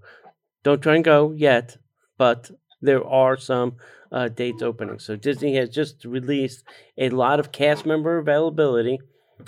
[0.63, 1.77] don't try and go yet,
[2.17, 3.77] but there are some
[4.13, 4.99] uh, dates opening.
[4.99, 6.65] So Disney has just released
[6.99, 8.99] a lot of cast member availability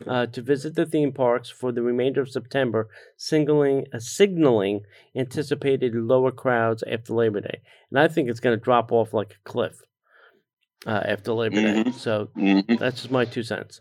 [0.07, 4.81] uh, to visit the theme parks for the remainder of September, signaling, uh, signaling
[5.15, 7.61] anticipated lower crowds after Labor Day.
[7.91, 9.83] And I think it's going to drop off like a cliff
[10.87, 11.83] uh, after Labor Day.
[11.85, 11.95] Mhm.
[11.95, 12.79] So Mhm.
[12.79, 13.81] that's just my two cents.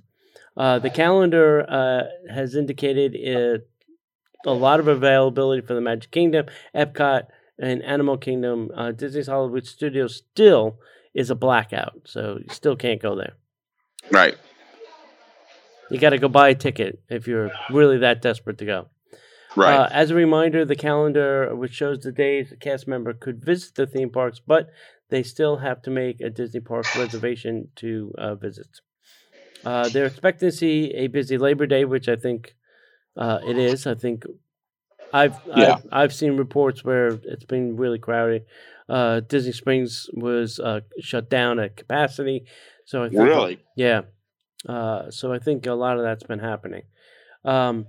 [0.57, 3.67] Uh, the calendar uh, has indicated it,
[4.45, 7.27] a lot of availability for the Magic Kingdom, Epcot,
[7.61, 8.71] and Animal Kingdom.
[8.75, 10.79] Uh, Disney's Hollywood Studios still
[11.13, 13.33] is a blackout, so you still can't go there.
[14.09, 14.37] Right.
[15.89, 18.87] You got to go buy a ticket if you're really that desperate to go.
[19.55, 19.75] Right.
[19.75, 23.75] Uh, as a reminder, the calendar, which shows the days a cast member could visit
[23.75, 24.69] the theme parks, but
[25.09, 28.67] they still have to make a Disney Park reservation to uh, visit.
[29.65, 32.55] Uh, they're expecting to see a busy Labor Day, which I think
[33.17, 33.85] uh, it is.
[33.85, 34.23] I think
[35.13, 35.75] I've, Yeah.
[35.75, 38.45] I've I've seen reports where it's been really crowded.
[38.89, 42.45] Uh, Disney Springs was uh, shut down at capacity,
[42.85, 43.59] so I think really?
[43.75, 44.01] yeah.
[44.67, 46.83] Uh, so I think a lot of that's been happening.
[47.45, 47.87] Um,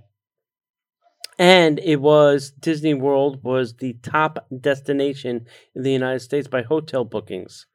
[1.39, 7.03] and it was Disney World was the top destination in the United States by hotel
[7.03, 7.65] bookings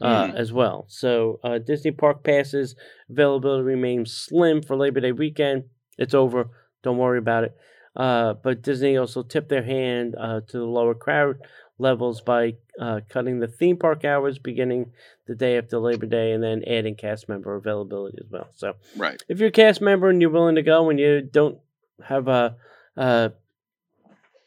[0.00, 0.34] uh, Mm.
[0.34, 0.86] as well.
[0.88, 2.74] So uh, Disney Park passes
[3.10, 5.64] availability remains slim for Labor Day weekend.
[5.98, 6.48] It's over.
[6.82, 7.54] Don't worry about it.
[7.96, 11.38] Uh, but Disney also tipped their hand uh, to the lower crowd
[11.78, 14.92] levels by uh, cutting the theme park hours beginning
[15.26, 18.48] the day after Labor Day and then adding cast member availability as well.
[18.54, 19.20] So Right.
[19.28, 21.58] if you're a cast member and you're willing to go and you don't
[22.04, 22.56] have a
[22.96, 23.32] a,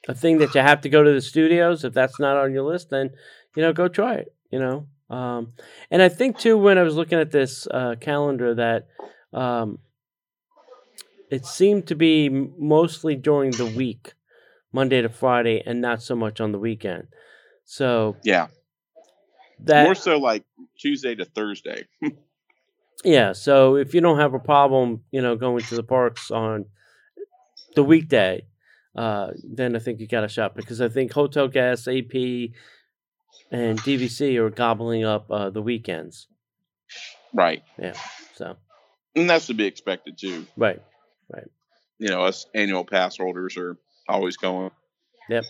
[0.08, 2.64] a thing that you have to go to the studios, if that's not on your
[2.64, 3.12] list, then
[3.56, 4.34] you know go try it.
[4.52, 5.54] You know, um,
[5.90, 8.88] and I think too when I was looking at this uh, calendar that
[9.34, 9.80] um,
[11.32, 14.14] it seemed to be mostly during the week,
[14.72, 17.08] Monday to Friday, and not so much on the weekend.
[17.66, 18.48] So Yeah.
[19.60, 20.44] that More so like
[20.78, 21.88] Tuesday to Thursday.
[23.06, 26.66] Yeah, so if you don't have a problem, you know, going to the parks on
[27.76, 28.46] the weekday,
[28.96, 32.14] uh, then I think you got a shot because I think Hotel Gas, AP,
[33.52, 36.28] and DVC are gobbling up uh, the weekends.
[37.34, 37.62] right.
[37.78, 37.94] Yeah.
[38.36, 38.56] So
[39.16, 40.48] And that's to be expected too.
[40.56, 40.82] right,
[42.00, 43.78] You know, us annual pass holders are
[44.10, 44.72] always going.
[45.30, 45.46] Yep.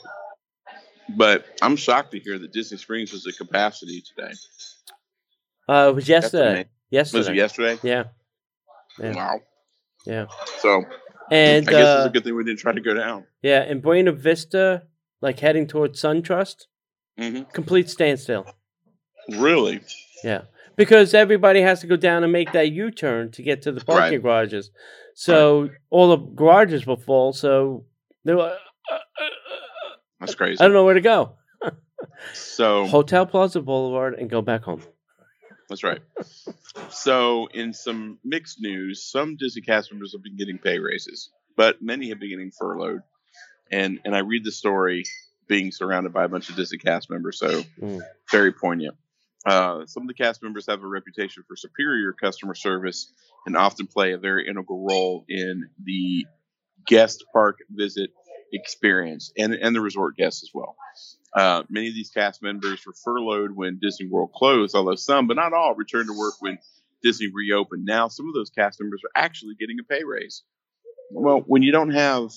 [1.09, 4.33] But I'm shocked to hear that Disney Springs was at capacity today.
[5.67, 6.65] uh, it was yesterday.
[6.89, 7.79] Yesterday, Was it yesterday?
[7.83, 8.03] yeah,
[8.99, 9.15] Yeah.
[9.15, 9.39] Wow.
[10.05, 10.25] yeah,
[10.59, 10.83] So
[11.31, 13.25] and I guess uh, it's a good thing we didn't try to go down.
[13.41, 14.83] yeah, and Buena Vista,
[15.21, 16.65] like heading towards SunTrust,
[17.17, 18.45] hmm complete standstill.
[19.29, 19.81] Really?
[20.23, 20.41] Yeah,
[20.75, 23.83] because everybody has to go down and make that U turn to get to the
[23.83, 24.23] parking Right.
[24.23, 24.71] garages.
[25.15, 27.33] So all the garages were full.
[27.33, 27.85] So
[28.25, 30.59] they were, uh, uh, uh, That's crazy.
[30.59, 31.33] I don't know where to go.
[32.33, 34.81] So Hotel Plaza Boulevard and go back home.
[35.69, 36.01] That's right.
[36.89, 41.81] So, in some mixed news, some Disney cast members have been getting pay raises, but
[41.81, 43.01] many have been getting furloughed.
[43.71, 45.03] And and I read the story
[45.47, 48.01] being surrounded by a bunch of Disney cast members, so Mm.
[48.29, 48.95] very poignant.
[49.45, 53.11] Uh, some of the cast members have a reputation for superior customer service
[53.45, 56.25] and often play a very integral role in the
[56.87, 58.11] guest park visit
[58.53, 60.75] experience and, and the resort guests as well.
[61.33, 65.35] Uh, many of these cast members were furloughed when Disney World closed, although some, but
[65.35, 66.59] not all, returned to work when
[67.01, 67.85] Disney reopened.
[67.85, 70.43] Now, some of those cast members are actually getting a pay raise.
[71.11, 72.29] Well, when you don't have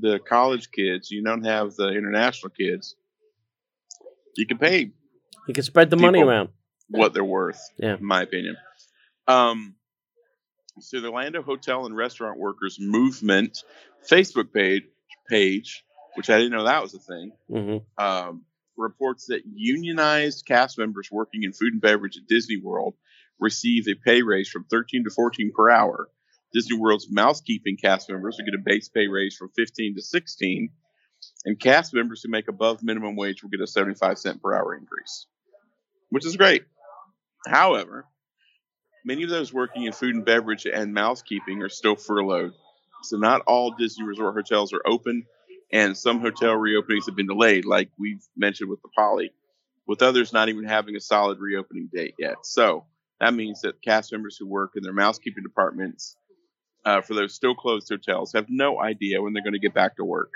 [0.00, 2.96] the college kids, you don't have the international kids,
[4.36, 4.92] you can pay
[5.46, 6.50] You can spread the money around.
[6.88, 7.96] what they're worth, Yeah.
[7.96, 8.56] in my opinion.
[9.26, 9.76] Um,
[10.80, 13.62] so the Orlando Hotel and Restaurant Workers Movement
[14.10, 14.82] Facebook page,
[15.28, 15.84] page,
[16.16, 18.44] which I didn't know that was a thing, hmm um,
[18.76, 22.94] reports that unionized cast members working in food and beverage at Disney World
[23.38, 26.08] receive a pay raise from 13 to 14 per hour.
[26.52, 30.70] Disney World's mousekeeping cast members will get a base pay raise from 15 to 16,
[31.44, 34.74] and cast members who make above minimum wage will get a 75 cent per hour
[34.74, 35.26] increase,
[36.10, 36.64] which is great.
[37.46, 38.06] However,
[39.04, 42.52] many of those working in food and beverage and mousekeeping are still furloughed,
[43.02, 45.26] so not all Disney Resort hotels are open
[45.72, 49.32] and some hotel reopenings have been delayed, like we've mentioned with the Poly,
[49.86, 52.36] with others not even having a solid reopening date yet.
[52.44, 52.84] So
[53.20, 56.16] that means that cast members who work in their mousekeeping departments
[56.84, 59.96] uh, for those still closed hotels have no idea when they're going to get back
[59.96, 60.30] to work.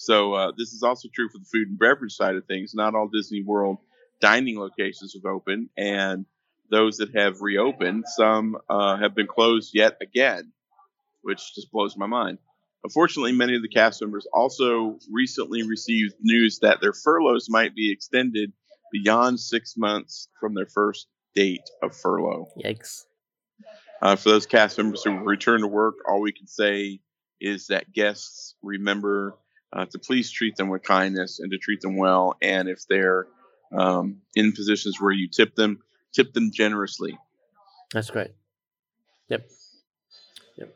[0.00, 2.74] So uh, this is also true for the food and beverage side of things.
[2.74, 3.76] Not all Disney World
[4.22, 6.24] dining locations have opened, and
[6.70, 10.52] those that have reopened, some uh, have been closed yet again,
[11.20, 12.38] which just blows my mind.
[12.82, 17.92] Unfortunately, many of the cast members also recently received news that their furloughs might be
[17.92, 18.54] extended
[18.94, 22.46] beyond six months from their first date of furlough.
[22.58, 23.04] Yikes.
[24.00, 27.00] Uh, for those cast members who return to work, all we can say
[27.38, 29.36] is that guests remember
[29.72, 32.36] uh, to please treat them with kindness and to treat them well.
[32.42, 33.26] And if they're
[33.72, 35.80] um, in positions where you tip them,
[36.12, 37.18] tip them generously.
[37.92, 38.32] That's great.
[39.28, 39.48] Yep.
[40.56, 40.74] Yep.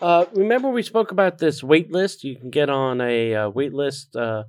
[0.00, 2.24] Uh, remember, we spoke about this wait list.
[2.24, 4.44] You can get on a uh, wait list, uh,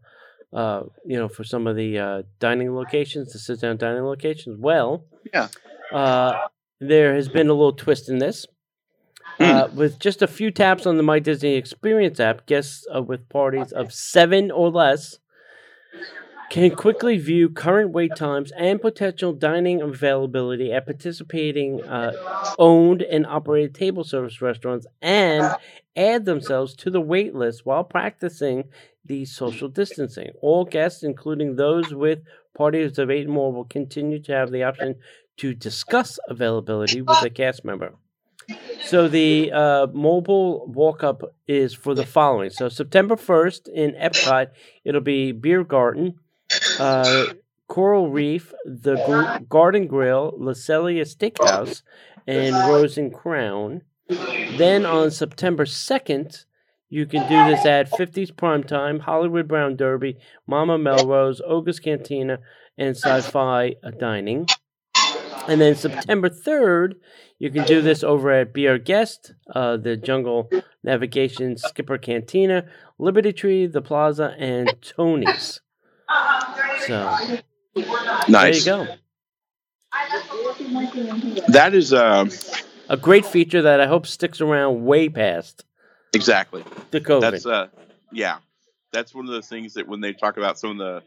[0.51, 4.57] uh, you know, for some of the uh, dining locations, the sit down dining locations.
[4.59, 5.49] Well, Yeah.
[5.91, 6.47] uh,
[6.79, 8.47] there has been a little twist in this.
[9.39, 13.27] Uh, with just a few taps on the My Disney Experience app, guests uh, with
[13.29, 15.17] parties of seven or less
[16.49, 22.11] can quickly view current wait times and potential dining availability at participating uh,
[22.59, 25.55] owned and operated table service restaurants and
[25.95, 28.65] add themselves to the wait list while practicing
[29.03, 30.29] the social distancing.
[30.41, 32.19] All guests, including those with
[32.55, 34.95] parties of eight or more, will continue to have the option
[35.37, 37.95] to discuss availability with a cast member.
[38.85, 42.49] So the uh, mobile walk up is for the following.
[42.49, 44.47] So September 1st in Epcot,
[44.83, 46.15] it'll be Beer Garden,
[46.79, 47.25] uh,
[47.67, 51.81] Coral Reef, the Gr- Garden Grill, Le Cellier Steakhouse,
[52.27, 53.81] and Rose and Crown.
[54.07, 56.45] Then on September 2nd,
[56.89, 62.37] you can do this at 50s Primetime, Hollywood Brown Derby, Mama Melrose, Oga's Cantina,
[62.77, 64.45] and Sci Fi Dining.
[65.47, 66.93] And then September 3rd,
[67.39, 70.49] you can do this over at Be Our Guest, uh, the Jungle
[70.83, 72.65] Navigation Skipper Cantina,
[72.97, 75.59] Liberty Tree, The Plaza, and Tony's.
[76.87, 77.17] So
[78.27, 78.65] Nice.
[78.65, 78.95] there you go.
[81.49, 82.25] That is uh,
[82.89, 85.65] A great feature that I hope sticks around way past
[86.13, 86.63] exactly.
[86.91, 87.21] the COVID.
[87.21, 87.67] That's uh,
[88.11, 88.37] yeah.
[88.91, 91.03] That's one of those things that when they talk about some of the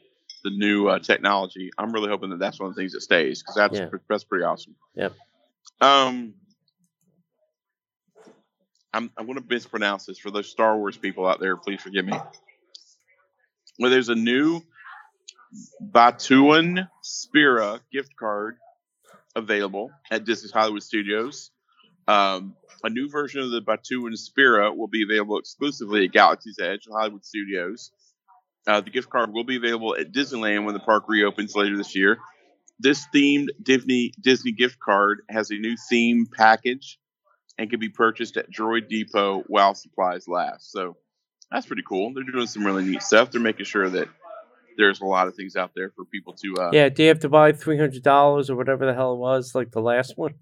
[0.51, 3.43] the new uh, technology, I'm really hoping that that's one of the things that stays
[3.43, 3.89] because that's Yeah.
[4.09, 4.77] that's pretty awesome.
[4.95, 5.13] Yep.
[5.81, 6.35] Um,
[8.95, 11.57] I'm I'm going to mispronounce this for those Star Wars people out there.
[11.57, 12.15] Please forgive me.
[13.79, 14.63] Well, there's a new
[15.83, 18.57] Batuan Spira gift card
[19.35, 21.51] available at Disney's Hollywood Studios.
[22.09, 26.87] Um, a new version of the Batuan Spira will be available exclusively at Galaxy's Edge
[26.87, 27.91] and Hollywood Studios.
[28.67, 31.95] Uh, the gift card will be available at Disneyland when the park reopens later this
[31.95, 32.19] year.
[32.79, 36.99] This themed Disney Disney gift card has a new theme package
[37.59, 40.71] and can be purchased at Droid Depot while supplies last.
[40.73, 40.97] So
[41.51, 42.13] that's pretty cool.
[42.13, 43.31] They're doing some really neat stuff.
[43.31, 44.09] They're making sure that
[44.77, 46.55] there's a lot of things out there for people to.
[46.61, 49.71] Uh, yeah, do you have to buy $300 or whatever the hell it was, like
[49.71, 50.35] the last one?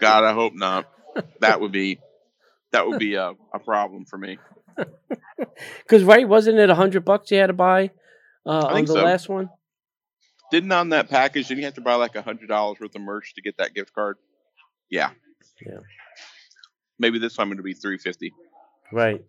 [0.00, 0.88] God, I hope not.
[1.40, 2.00] That would be
[2.72, 4.38] that would be a, a problem for me.
[5.82, 7.90] Because, right, wasn't it a 100 bucks you had to buy
[8.46, 9.02] uh, on the so.
[9.02, 9.50] last one?
[10.50, 13.02] Didn't on that package, didn't you have to buy like a hundred dollars worth of
[13.02, 14.16] merch to get that gift card?
[14.90, 15.10] Yeah.
[15.64, 15.78] Yeah.
[16.98, 18.32] Maybe this time it'll be three fifty.
[18.92, 19.24] Right.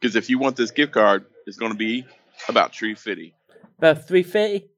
[0.00, 2.06] Because if you want this gift card, it's going to be
[2.48, 3.34] about tree fitty.
[3.78, 4.68] About 350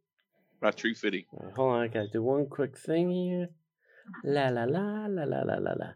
[0.60, 1.26] About tree fitty.
[1.32, 3.48] Alright, Hold on, I gotta do one quick thing here.
[4.24, 5.92] La la la la la la la la.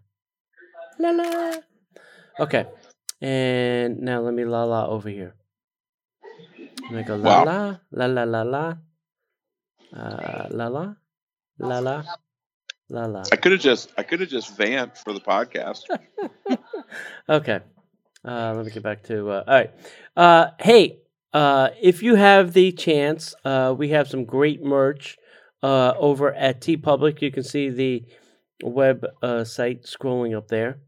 [0.99, 1.55] La la.
[2.39, 2.67] Okay.
[3.23, 5.35] And now let me la la over here.
[6.91, 7.45] Me go la Wow.
[7.45, 8.75] la la la la la.
[9.95, 10.95] Uh, la la
[11.59, 12.03] la la
[12.91, 13.23] la la.
[13.33, 15.83] I could have just I could have just vamped for the podcast.
[17.29, 17.61] Okay.
[18.25, 19.31] Uh, let me get back to.
[19.31, 19.71] Uh, all right.
[20.17, 20.99] Uh, hey,
[21.33, 25.17] uh, if you have the chance, uh, we have some great merch
[25.63, 27.23] uh, over at TeePublic.
[27.23, 28.05] You can see the
[28.63, 30.81] web uh, site scrolling up there.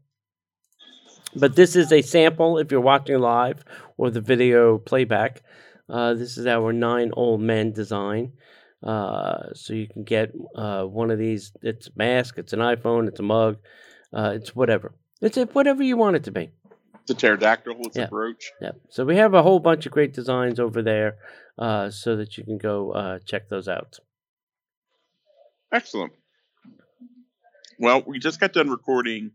[1.35, 3.63] But this is a sample if you're watching live
[3.97, 5.41] or the video playback.
[5.89, 8.33] Uh, this is our nine old men design.
[8.81, 11.51] Uh, so you can get uh, one of these.
[11.61, 13.57] It's a mask, it's an iPhone, it's a mug,
[14.13, 14.93] uh, it's whatever.
[15.21, 16.51] It's whatever you want it to be.
[17.01, 17.75] It's a pterodactyl.
[17.81, 18.05] It's Yeah.
[18.05, 18.51] a brooch.
[18.61, 18.81] Yep.
[18.89, 21.17] So we have a whole bunch of great designs over there,
[21.57, 23.99] uh, so that you can go uh, check those out.
[25.71, 26.13] Excellent.
[27.79, 29.31] Well, we just got done recording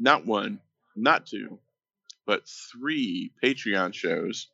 [0.00, 0.60] not one,
[0.96, 1.58] not two,
[2.26, 2.42] but
[2.72, 4.48] three Patreon shows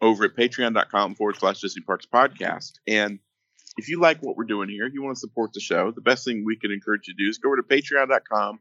[0.00, 2.72] over at patreon.com forward slash Disney Parks Podcast.
[2.86, 3.18] And
[3.76, 6.00] if you like what we're doing here, if you want to support the show, the
[6.00, 8.60] best thing we can encourage you to do is go over to patreon.com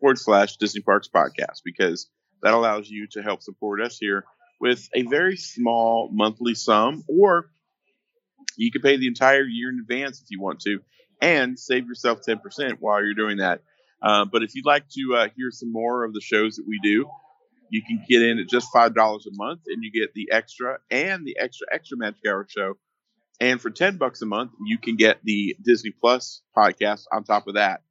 [0.00, 2.08] forward slash Disney Parks Podcast because
[2.42, 4.24] that allows you to help support us here
[4.60, 7.50] with a very small monthly sum, or
[8.56, 10.80] you can pay the entire year in advance if you want to
[11.20, 13.62] and save yourself 10% while you're doing that.
[14.04, 16.78] Uh, but if you'd like to uh, hear some more of the shows that we
[16.82, 17.08] do,
[17.70, 21.26] you can get in at just $5 a month and you get the extra and
[21.26, 22.74] the extra, extra Magic Hour show.
[23.40, 27.48] And for 10 bucks a month, you can get the Disney Plus podcast on top
[27.48, 27.82] of that.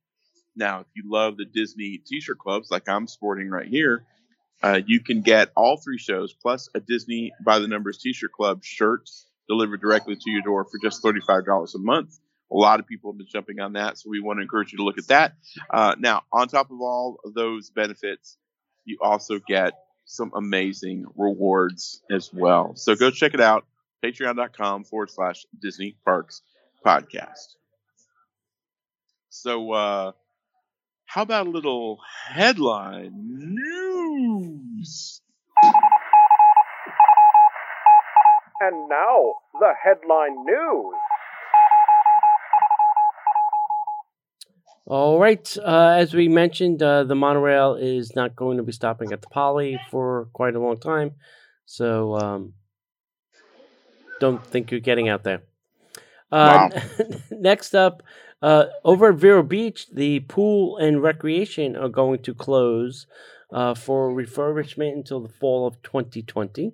[0.56, 4.06] Now, if you love the Disney T-shirt clubs, like I'm sporting right here,
[4.62, 8.64] uh, you can get all three shows plus a Disney by the Numbers T-shirt club
[8.64, 9.10] shirt
[9.50, 12.18] delivered directly to your door for just thirty-five dollars a month.
[12.54, 14.78] A lot of people have been jumping on that, so we want to encourage you
[14.78, 15.34] to look at that.
[15.74, 18.38] Uh, now, on top of all of those benefits,
[18.86, 19.74] you also get
[20.06, 22.74] some amazing rewards as well.
[22.76, 23.66] So go check it out,
[24.04, 26.42] patreon.com forward slash Disney Parks
[26.86, 27.56] Podcast.
[29.30, 30.12] So, uh,
[31.06, 33.14] how about a little headline
[33.56, 35.22] news?
[38.60, 40.96] And now, the headline news.
[44.86, 45.58] All right.
[45.58, 49.30] Uh, as we mentioned, uh, the monorail is not going to be stopping at the
[49.30, 51.12] Poly for quite a long time.
[51.66, 52.54] So um,
[54.20, 55.44] don't think you're getting out there.
[56.32, 56.70] Uh,
[57.32, 58.04] next up,
[58.42, 63.08] uh, over at Vero Beach, the pool and recreation are going to close
[63.54, 66.74] uh, for refurbishment until the fall of 2020.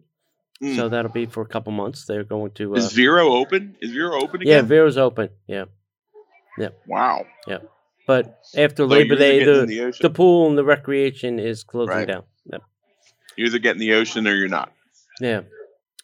[0.63, 0.75] Mm.
[0.75, 2.05] So that'll be for a couple months.
[2.05, 2.73] They're going to.
[2.73, 3.75] Is Uh, Vero open?
[3.81, 4.55] Is Vero open again?
[4.55, 4.61] yeah.
[4.61, 5.29] Vero's open.
[5.47, 5.65] Yeah.
[6.57, 6.69] Yeah.
[6.87, 7.25] Wow.
[8.09, 12.07] But after So Labor Day, the, the the pool and the recreation is closing Right.
[12.07, 12.23] down.
[12.51, 12.63] Yep.
[13.35, 14.71] You're either getting the ocean or you're not.
[15.21, 15.41] Yeah.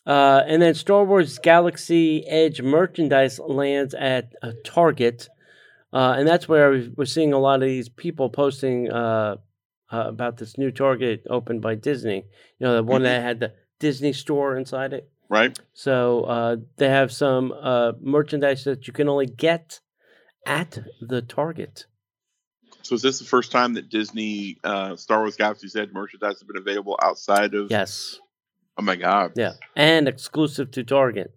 [0.06, 5.30] Uh, and then Star Wars Galaxy Edge merchandise lands at uh, Target.
[5.92, 9.38] Uh, and that's where we're seeing a lot of these people posting uh,
[9.92, 12.28] uh, about this new Target opened by Disney.
[12.60, 15.10] You know, the one that had the Disney store inside it.
[15.28, 15.58] Right?
[15.74, 19.80] So uh, they have some uh, merchandise that you can only get
[20.46, 21.88] at the Target.
[22.86, 26.44] So is this the first time that Disney uh, Star Wars Galaxy's Edge merchandise has
[26.44, 27.72] been available outside of?
[27.72, 28.20] Yes.
[28.78, 29.32] Oh my God!
[29.36, 29.54] Yeah.
[29.76, 31.34] And exclusive to Target.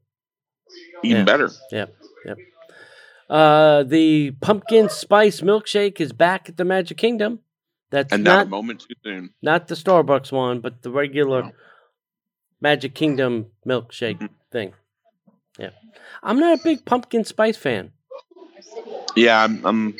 [1.03, 1.51] Even better.
[1.73, 1.87] Yeah.
[2.27, 2.37] better.
[3.31, 7.39] Uh, the pumpkin spice milkshake is back at the Magic Kingdom.
[7.91, 9.31] That's And not, not a moment too soon.
[9.41, 11.53] not the Starbucks one, but the regular No.
[12.61, 14.29] Magic Kingdom milkshake Mhm.
[14.53, 14.75] thing.
[15.59, 15.71] Yeah,
[16.23, 17.93] I'm not a big pumpkin spice fan.
[19.17, 19.65] Yeah, I'm.
[19.65, 19.97] I'm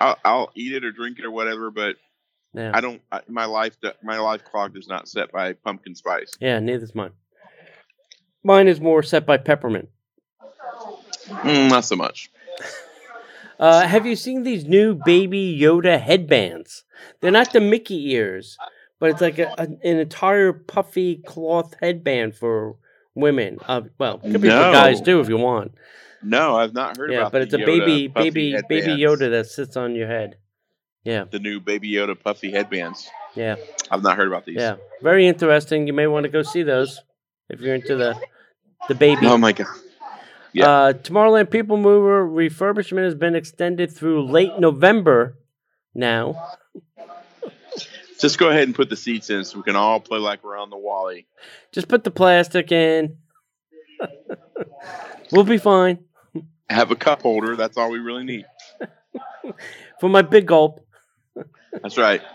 [0.00, 1.96] I'll, I'll eat it or drink it or whatever, but
[2.54, 3.00] Yeah, I don't.
[3.12, 6.32] I, my life, my life clock is not set by pumpkin spice.
[6.40, 7.12] yeah, neither's mine.
[8.42, 9.88] Mine is more set by peppermint.
[11.28, 12.30] Mm, not so much.
[13.58, 16.84] Uh, have you seen these new baby Yoda headbands?
[17.20, 18.56] They're not the Mickey ears,
[18.98, 22.76] but it's like a, a- an entire puffy cloth headband for
[23.14, 23.58] women.
[23.68, 25.72] Uh, well, it could be for guys too if you want.
[26.22, 27.26] No, I've not heard Yeah, about.
[27.26, 29.02] Yeah, but it's a Yoda baby, puffy baby, baby headbands.
[29.22, 30.36] Yoda that sits on your head.
[31.04, 33.08] Yeah, The new Baby Yoda puffy headbands.
[33.34, 33.56] yeah,
[33.90, 34.56] I've not heard about these.
[34.56, 34.76] yeah.
[35.00, 35.86] Very interesting.
[35.86, 37.00] You may want to go see those
[37.48, 38.20] if you're into the
[38.88, 39.26] the baby.
[39.26, 39.66] Oh my god.
[40.52, 40.68] yeah.
[40.68, 45.38] Uh, Tomorrowland People Mover refurbishment has been extended through late November.
[45.94, 46.50] Now,
[48.20, 50.58] Just go ahead and put the seats in so we can all play like we're
[50.58, 51.26] on the WALL-E.
[51.72, 53.16] just put the plastic in.
[55.32, 55.98] we'll be fine.
[56.70, 57.56] Have a cup holder.
[57.56, 58.46] That's all we really need.
[60.00, 60.86] For my big gulp.
[61.82, 62.22] That's right.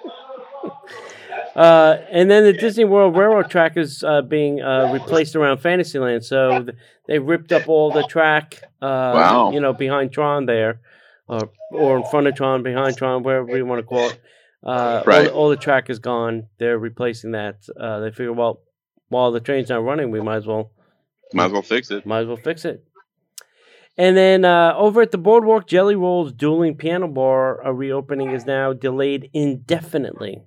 [1.56, 6.26] Uh, and then the Disney World Railroad track is uh, being uh, replaced around Fantasyland.
[6.26, 6.78] So th-
[7.08, 9.52] they ripped up all the track, uh, Wow.
[9.54, 10.82] you know, behind Tron there,
[11.30, 14.20] or or in front of Tron, behind Tron, wherever you want to call it.
[14.66, 15.30] Uh, Right.
[15.30, 16.48] all, all the track is gone.
[16.58, 17.60] They're replacing that.
[17.80, 18.60] Uh, they figure, well,
[19.08, 20.72] while the train's not running, we might as well
[21.34, 22.06] Might as well fix it.
[22.06, 22.84] might as well fix it.
[23.98, 28.46] And then uh, over at the Boardwalk, Jelly Roll's dueling piano bar a reopening is
[28.46, 30.42] now delayed indefinitely.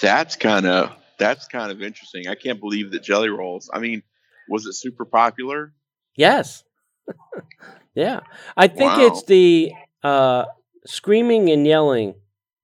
[0.00, 2.28] That's kind of that's kind of interesting.
[2.28, 3.70] I can't believe that Jelly Rolls.
[3.72, 4.02] I mean,
[4.48, 5.72] was it super popular?
[6.16, 6.64] Yes.
[7.94, 8.20] yeah.
[8.56, 9.06] I think Wow.
[9.06, 10.46] it's the uh,
[10.86, 12.14] screaming and yelling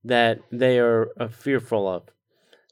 [0.04, 2.04] that they are uh, fearful of.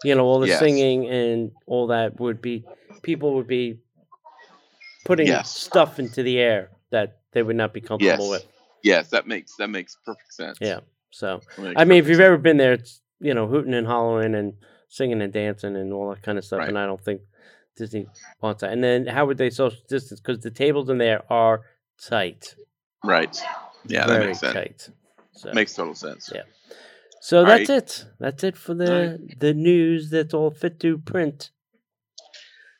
[0.04, 0.58] You know, all the Yes.
[0.58, 2.64] singing and all that would be,
[3.02, 3.78] people would be
[5.04, 5.50] putting Yes.
[5.54, 8.42] stuff into the air that they would not be comfortable Yes.
[8.42, 8.46] with.
[8.82, 10.58] Yes, that makes that makes perfect sense.
[10.60, 10.80] Yeah.
[11.10, 11.40] So,
[11.76, 12.26] I mean, if you've sense.
[12.26, 14.54] ever been there, it's, you know, hooting and hollering and
[14.88, 16.60] singing and dancing and all that kind of stuff.
[16.60, 16.68] Right.
[16.68, 17.22] And I don't think
[17.76, 18.06] Disney
[18.40, 18.72] wants that.
[18.72, 20.20] And then how would they social distance?
[20.20, 21.62] Because the tables in there are
[22.00, 22.54] tight.
[23.04, 23.40] right,
[23.86, 24.54] yeah, that makes sense.
[24.54, 24.88] tight.
[25.32, 26.30] So, Makes total sense.
[26.34, 26.42] Yeah.
[27.20, 27.78] so All that's right.
[27.78, 28.04] it.
[28.18, 31.50] That's it for the the news that's all fit to print.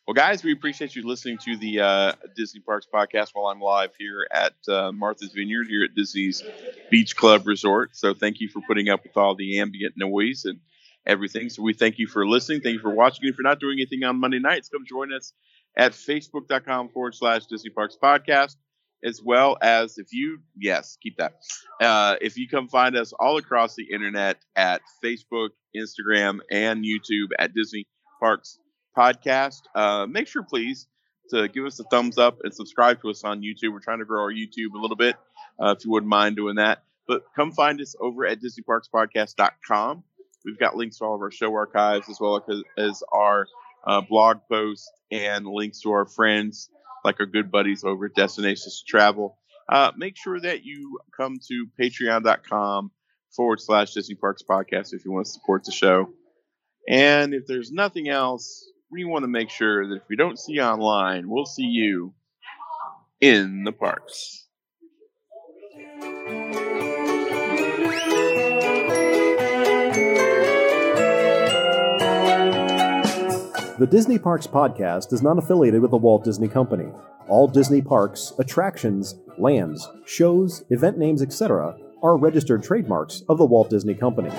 [0.09, 3.91] Well, guys, we appreciate you listening to the uh, Disney Parks podcast while I'm live
[3.99, 6.43] here at uh, Martha's Vineyard here at Disney's
[6.91, 7.95] Beach Club Resort.
[7.95, 10.61] So, thank you for putting up with all the ambient noise and
[11.07, 11.51] everything.
[11.51, 12.63] So, we thank you for listening.
[12.63, 13.29] Thank you for watching.
[13.29, 15.35] If you're not doing anything on Monday nights, come join us
[15.77, 18.57] at facebook.com forward slash Disney Parks podcast.
[19.05, 21.35] as well as if you yes keep that
[21.83, 27.29] uh, if you come find us all across the internet at facebook instagram and youtube
[27.39, 27.87] at disney
[28.21, 28.59] parks
[28.99, 30.87] podcast uh, make sure please
[31.31, 34.05] to give us a thumbs up and subscribe to us on youtube we're trying to
[34.05, 35.15] grow our youtube a little bit
[35.61, 40.03] uh, if you wouldn't mind doing that but come find us over at disneyparkspodcast.com
[40.45, 42.45] we've got links to all of our show archives as well
[42.77, 43.47] as, our
[43.87, 46.71] uh, blog posts and links to our friends
[47.05, 49.39] like our good buddies over at Destinations Travel.
[49.69, 52.91] Uh, make sure that you come to patreon.com
[53.35, 56.11] forward slash Disney Parks Podcast if you want to support the show.
[56.89, 60.61] And if there's nothing else, we want to make sure that if we don't see
[60.61, 62.15] online, we'll see you
[63.21, 64.47] in the parks.
[73.79, 76.91] The Disney Parks podcast is not affiliated with the Walt Disney Company.
[77.29, 83.71] All Disney parks, attractions, lands, shows, event names, etc., are registered trademarks of the Walt
[83.71, 84.31] Disney Company.